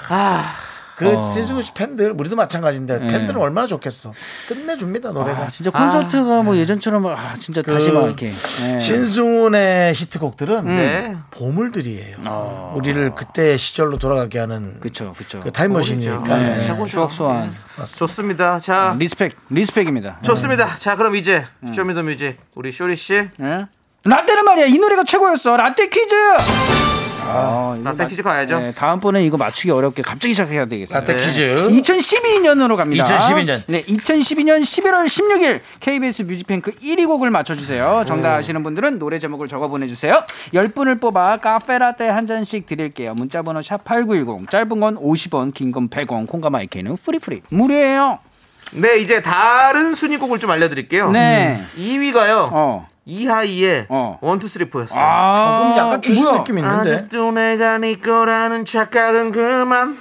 [0.09, 0.51] 아,
[1.03, 3.07] 그 신승훈 씨 팬들 우리도 마찬가지인데 예.
[3.07, 4.13] 팬들은 얼마나 좋겠어.
[4.47, 5.43] 끝내줍니다 노래가.
[5.43, 8.27] 아, 진짜 콘서트가 뭐 예전처럼 아, 진짜 다시 막 이렇게.
[8.27, 8.79] 예.
[8.79, 11.17] 신승훈의 히트곡들은 네.
[11.31, 12.17] 보물들이에요.
[12.25, 12.73] 어.
[12.77, 15.39] 우리를 그때 시절로 돌아가게 하는 그쵸, 그쵸.
[15.39, 16.37] 그 타임머신이니까.
[16.37, 16.67] 네, 네.
[16.67, 16.87] 최고죠.
[16.87, 17.53] 추억 소환.
[17.97, 18.59] 좋습니다.
[18.59, 20.19] 자, respect, respect입니다.
[20.21, 20.75] 좋습니다.
[20.75, 23.67] 자, 그럼 이제 Show Me the Music 우리 쇼리 씨 예?
[24.05, 26.13] 라떼는 말이야 이 노래가 최고였어 라떼 퀴즈
[27.25, 28.59] 아, 이거 라떼 맞- 퀴즈 가야죠.
[28.59, 31.25] 네, 다음번에 이거 맞추기 어렵게 갑자기 시작해야 되겠어요 라떼 네.
[31.25, 31.67] 퀴즈.
[31.71, 33.63] 2012년으로 갑니다 2012 년.
[33.67, 39.67] 네 2012년 11월 16일 KBS 뮤직뱅크 1위 곡을 맞춰주세요 정답 아시는 분들은 노래 제목을 적어
[39.67, 46.27] 보내주세요 10분을 뽑아 카페라떼 한 잔씩 드릴게요 문자번호 샵8910 짧은 건 50원 긴 건 100원
[46.27, 48.19] 콩과 마이케이는 free free 무료예요
[48.73, 51.11] 네, 이제 다른 순위곡을 좀 알려드릴게요.
[51.11, 52.49] 네 2위가요.
[52.51, 52.87] 어.
[53.05, 54.17] 이하이의 어.
[54.21, 54.99] one two three four였어요.
[54.99, 56.23] 아, 그럼 약간 주신?
[56.31, 56.95] 느낌 있는데.
[56.95, 59.97] 아직도 내가 네 거라는 착각은 그만.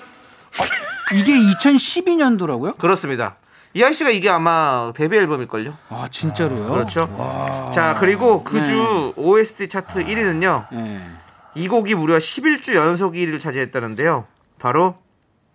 [1.15, 2.79] 이게 2012년도라고요?
[2.79, 3.37] 그렇습니다.
[3.75, 5.73] 이하이 씨가 이게 아마 데뷔 앨범일걸요.
[5.89, 6.69] 아 진짜로요?
[6.69, 7.71] 그렇죠.
[7.75, 10.67] 자, 그리고 그주 OST 차트 1위는요.
[10.73, 11.01] 네.
[11.55, 14.27] 이 곡이 무려 11주 연속 1위를 차지했다는데요.
[14.59, 14.95] 바로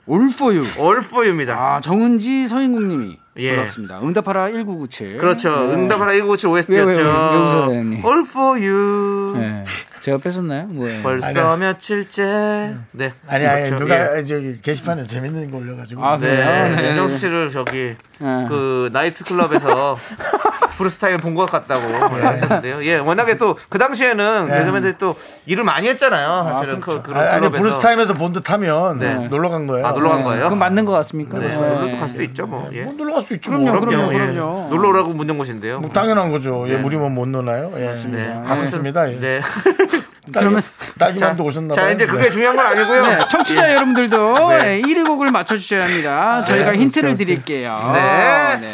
[0.09, 0.65] All for you.
[0.79, 1.53] All For You입니다.
[1.75, 3.55] 아 정은지 서인국님이 예.
[3.55, 3.99] 불렀습니다.
[4.01, 5.17] 응답하라 1997.
[5.17, 5.49] 그렇죠.
[5.67, 5.73] 네.
[5.73, 7.65] 응답하라 1957 왜, 왜, OST였죠.
[7.67, 8.05] 왜, 왜 형님?
[8.05, 9.37] All For You.
[9.37, 9.65] 네.
[10.01, 10.67] 제가 뺐었나요?
[10.67, 11.03] 뭐예요?
[11.03, 11.55] 벌써 아니야.
[11.57, 12.75] 며칠째.
[12.91, 13.13] 네.
[13.27, 13.83] 아니 아니 그렇죠.
[13.83, 14.23] 누가 예.
[14.23, 16.05] 저기 게시판에 재밌는 거 올려가지고.
[16.05, 16.27] 아, 네.
[16.27, 16.75] 그래요?
[16.75, 16.89] 네.
[16.89, 18.45] 윤정수 씨를 저기 네.
[18.47, 19.97] 그 나이트 클럽에서
[20.77, 22.83] 브루스타일 본 것 같다고 하셨는데요.
[22.83, 24.59] 예, 워낙에 또 그 당시에는 네.
[24.59, 25.15] 개그맨들이 또
[25.47, 26.51] 일을 많이 했잖아요.
[26.53, 27.61] 사실은 그, 그런 아, 아니 클럽에서.
[27.63, 29.13] 브루스타임에서 본 듯하면 네.
[29.29, 29.87] 놀러 간 거예요.
[29.87, 30.43] 아, 놀러 간 거예요?
[30.43, 31.39] 그럼 맞는 것 같습니까?
[31.39, 31.55] 네, 네.
[31.55, 32.69] 놀러도 갈 수도 있죠, 뭐.
[32.73, 32.83] 예.
[32.83, 33.51] 뭐 놀러 갈 수 있죠.
[33.51, 33.79] 그럼요, 뭐.
[33.79, 34.17] 그럼요, 예.
[34.17, 34.67] 그럼요.
[34.69, 35.79] 놀러 오라고 문연 곳인데요.
[35.79, 36.65] 뭐 당연한 거죠.
[36.67, 37.71] 예, 우리만 못 노나요?
[37.77, 37.93] 예.
[38.07, 38.41] 네.
[38.45, 39.09] 갔었습니다.
[39.13, 39.19] 예.
[39.19, 39.41] 네.
[40.33, 40.61] 그러면
[40.99, 41.85] 딸기만도 오셨나 봐요.
[41.85, 42.29] 자, 이제 그게 네.
[42.29, 43.07] 중요한 건 아니고요.
[43.07, 44.57] 네, 청취자 여러분들도 네.
[44.57, 44.81] 네.
[44.81, 46.43] 1위 곡을 맞춰 주셔야 합니다.
[46.43, 47.91] 저희가 힌트를 드릴게요.
[47.93, 48.57] 네.
[48.59, 48.73] 네.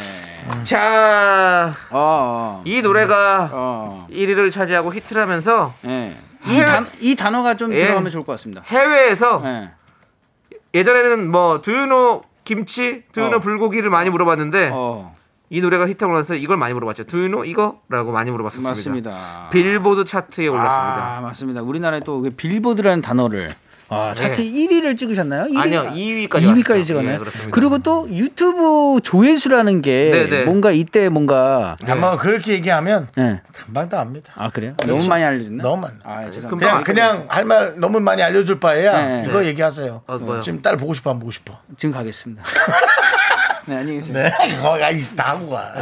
[0.64, 4.08] 자, 어, 이 노래가 어.
[4.12, 6.16] 1위를 차지하고 히트를 하면서 네.
[6.48, 7.86] 이, 단, 이 단어가 좀 예.
[7.86, 8.62] 들어가면 좋을 것 같습니다.
[8.66, 9.72] 해외에서 네.
[10.74, 13.40] 예전에는 뭐 두유노 김치, 두유노 어.
[13.40, 15.14] 불고기를 많이 물어봤는데 어,
[15.50, 17.06] 이 노래가 히트하고 나서 이걸 많이 물어봤죠.
[17.06, 18.70] 두유노 이거라고 많이 물어봤었습니다.
[18.70, 19.50] 맞습니다.
[19.52, 21.18] 빌보드 차트에 올랐습니다.
[21.18, 21.62] 아, 맞습니다.
[21.62, 23.54] 우리나라에 또그 빌보드라는 단어를
[23.94, 24.52] 아, 차트 네.
[24.52, 25.44] 1위를 찍으셨나요?
[25.46, 25.58] 1위?
[25.58, 26.84] 아니요, 2위까지 2위까지 왔어요.
[26.84, 27.14] 찍었나요?
[27.14, 27.52] 예, 그렇습니다.
[27.52, 30.46] 그리고 또 유튜브 조회수라는 게 네, 네.
[30.46, 33.42] 뭔가 이때 뭔가 아마 그렇게 얘기하면 네.
[33.54, 34.34] 금방 다 압니다.
[34.36, 34.74] 아 그래요?
[34.86, 35.62] 너무 많이 알려졌나?
[35.64, 35.96] 너무 많이.
[36.04, 39.26] 아, 그냥 알 그냥 할 말 너무 많이 알려줄 바에야 네.
[39.28, 40.04] 이거 얘기하세요.
[40.08, 40.42] 어, 뭐요?
[40.42, 41.60] 지금 딸 보고 싶어 안 보고 싶어.
[41.78, 42.44] 지금 가겠습니다.
[43.66, 44.14] 네, 안녕히 계세요.
[44.18, 44.32] 네,
[44.62, 45.74] 거기가 다 하고 가.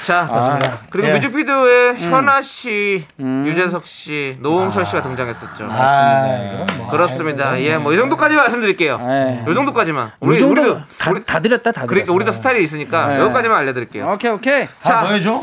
[0.00, 0.06] 네.
[0.06, 1.12] 자, 그리고 예.
[1.14, 5.66] 뮤직비디오에 현아 씨, 유재석 씨, 노홍철 씨가 등장했었죠.
[5.70, 6.90] 아, 이건 뭐.
[6.90, 7.60] 그렇습니다.
[7.60, 8.98] 예, 뭐 이 정도까지 말씀드릴게요.
[8.98, 9.44] 네.
[9.48, 10.08] 이 정도까지만.
[10.08, 11.86] 이 우리 정도 우리도 다, 우리, 다 드렸다 다.
[11.86, 13.18] 그러니까 우리도 스타일이 있으니까 네.
[13.18, 14.10] 여기까지만 알려드릴게요.
[14.12, 14.66] 오케이 오케이.
[14.82, 15.42] 하나 더 해줘.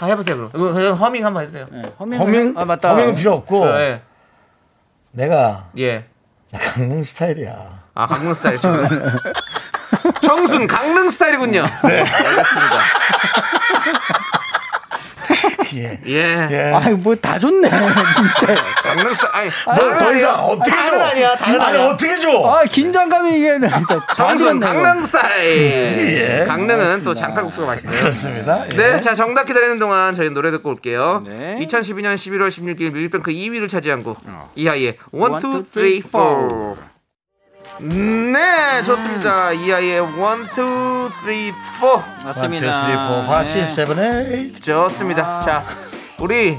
[0.00, 0.50] 아, 해보세요 그럼.
[0.54, 1.66] 이거 그냥 허밍 한번 해주세요.
[1.70, 2.18] 네, 허밍.
[2.20, 2.90] 허밍 아 맞다.
[2.90, 4.02] 허밍은 필요 없고 네.
[5.12, 6.06] 내가 예.
[6.52, 7.82] 강릉 스타일이야.
[7.94, 8.58] 아 강릉 스타일
[10.22, 11.62] 청순 강릉 스타일이군요.
[11.84, 11.98] 네.
[12.00, 12.78] 알겠습니다.
[15.74, 15.98] 예.
[16.06, 16.48] 예.
[16.50, 16.72] 예.
[16.74, 18.54] 아이 뭐다 좋네 진짜.
[18.82, 19.50] 강릉 스타일.
[19.66, 20.76] 아니, 뭐, 더 이상 어떻게 줘?
[20.76, 21.36] 다른 아니야.
[21.36, 21.90] 다른 아니 아니야.
[21.90, 22.30] 어떻게 줘?
[22.46, 24.66] 아 긴장감이 이게 진짜 다 좋네, 이거.
[24.66, 26.40] 강릉 스타일.
[26.42, 26.44] 예.
[26.46, 27.98] 강릉은 또 장칼국수가 맛있어요.
[28.00, 28.64] 그렇습니다.
[28.72, 28.76] 예.
[28.76, 31.22] 네, 자 정답 기다리는 동안 저희 노래 듣고 올게요.
[31.26, 31.58] 네.
[31.62, 34.18] 2012년 11월 16일 뮤직뱅크 2위를 차지한 곡
[34.54, 36.91] 이하이의 1, 2, One, 3, two, 4.
[37.80, 39.52] 네, 좋습니다.
[39.52, 40.48] 이하이의 1, 2, 3,
[41.80, 42.02] 4.
[42.24, 42.66] 맞습니다.
[42.66, 44.52] 1, 2, 3, 4, 5, 6, 7, 8.
[44.60, 45.40] 좋습니다.
[45.40, 45.62] 자,
[46.18, 46.58] 우리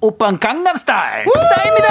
[0.00, 1.88] 오빤 강남스타일 싸입니다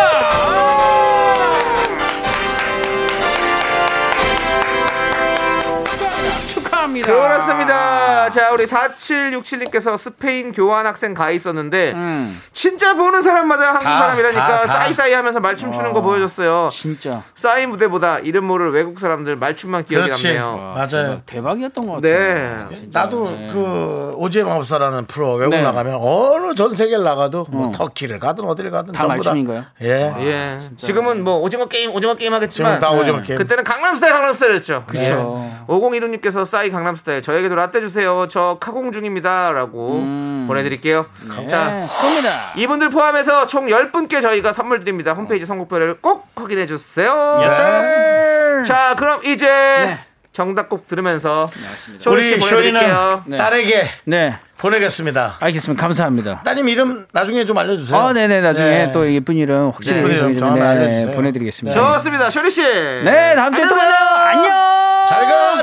[6.87, 8.29] 합니다 그렇습니다.
[8.29, 14.47] 자, 우리 4767님께서 스페인 교환 학생 가 있었는데 음, 진짜 보는 사람마다 한국 다, 사람이라니까
[14.47, 14.67] 다, 다.
[14.67, 16.69] 싸이싸이 하면서 말춤 추는 거 보여줬어요.
[16.71, 20.33] 진짜 싸이 무대보다 이름 모를 외국 사람들 말춤만 기억이 그렇지.
[20.33, 20.73] 남네요.
[20.75, 21.21] 맞아요.
[21.25, 22.75] 대박이었던 것 같아요 네.
[22.75, 22.99] 진짜.
[23.01, 23.49] 나도 네.
[23.51, 25.61] 그 오지의 마법사라는 프로 외국 네.
[25.61, 27.71] 나가면 어느 전 세계를 나가도 뭐 어.
[27.71, 29.65] 터키를 가든 어디를 가든 다 전부 말춤인가요?
[29.81, 30.13] 예.
[30.19, 30.59] 예.
[30.77, 33.37] 지금은 뭐 오징어 게임, 오징어 게임 하겠지만 지금 다 오징어 게임.
[33.37, 34.83] 그때는 강남스타일, 강남스타일이었죠.
[34.87, 35.51] 그쵸.
[35.67, 38.27] 5016님께서 싸이 강남스타일 저에게도 라떼 주세요.
[38.29, 40.45] 저 카공 중입니다라고 음.
[40.47, 41.07] 보내드릴게요.
[41.37, 45.13] 네, 자, 쏩니다 이분들 포함해서 총 10분께 저희가 선물 드립니다.
[45.13, 47.39] 홈페이지 선곡표를 꼭 확인해 주세요.
[47.41, 48.63] Yes, sir.
[48.63, 49.99] 자, 그럼 이제 네.
[50.33, 52.03] 정답 꼭 들으면서 맞습니다.
[52.03, 52.81] 쇼리 씨 우리 보내드릴게요.
[52.83, 53.37] 쇼리는 네.
[53.37, 55.37] 딸에게 네 보내겠습니다.
[55.39, 57.99] 알겠습니다 감사합니다 따님 이름 나중에 좀 알려주세요.
[57.99, 58.41] 아, 네네.
[58.41, 58.91] 나중에 네.
[58.91, 61.15] 또 예쁜 이름 확실히 예쁜 이름 정하면 네, 알려주세요.
[61.15, 61.93] 보내드리겠습니다.
[61.93, 62.29] 좋습니다.
[62.29, 62.61] 쇼리 씨.
[62.61, 64.15] 네, 다음 주에 또 만나요.
[64.15, 64.86] 안녕.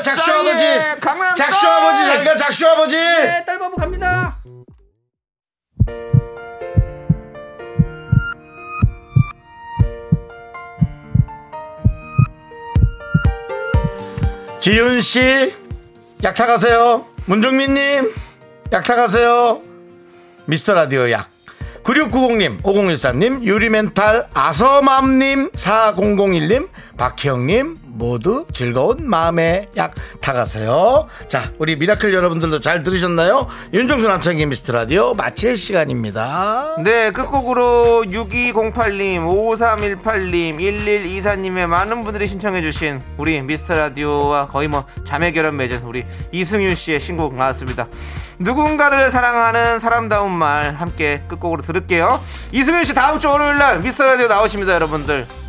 [0.05, 1.01] 싸이의 아버지.
[1.01, 1.67] 강남 스타일.
[1.67, 2.97] 아버지 잘가 작수 아버지.
[2.97, 4.39] 네, 딸바보 갑니다.
[14.61, 15.55] 지윤 씨
[16.23, 17.05] 약타 가세요.
[17.27, 18.15] 문종민 님
[18.73, 19.61] 약타 가세요.
[20.47, 21.29] 미스터 라디오 약.
[21.85, 31.07] 9690님, 5013님, 유리멘탈, 아서맘님, 4001님, 박희영님, 모두 즐거운 마음의 약 타가세요.
[31.28, 33.47] 자, 우리 미라클 여러분들도 잘 들으셨나요?
[33.72, 36.76] 윤정수 남창희 미스터 라디오 마칠 시간입니다.
[36.82, 39.26] 네, 끝곡으로 6208님,
[40.03, 46.74] 5318님, 1124님의 많은 분들이 신청해주신 우리 미스터 라디오와 거의 뭐 자매 결혼 맺은 우리 이승윤
[46.74, 47.86] 씨의 신곡 나왔습니다.
[48.38, 52.20] 누군가를 사랑하는 사람다운 말 함께 끝곡으로 들을게요.
[52.53, 55.43] 이승윤 씨 다음 주 월요일 날 미스터 라디오 나오십니다, 여러분들.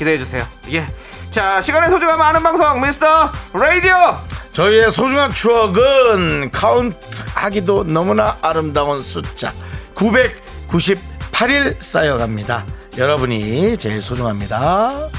[0.00, 0.46] 기대해 주세요.
[0.72, 0.86] 예.
[1.30, 4.16] 자, 시간의 소중함 아는 방송 미스터 라디오!
[4.54, 6.96] 저희의 소중한 추억은 카운트
[7.34, 9.52] 하기도 너무나 아름다운 숫자
[9.94, 12.64] 998일 쌓여갑니다.
[12.96, 15.10] 여러분이 제일 소중합니다.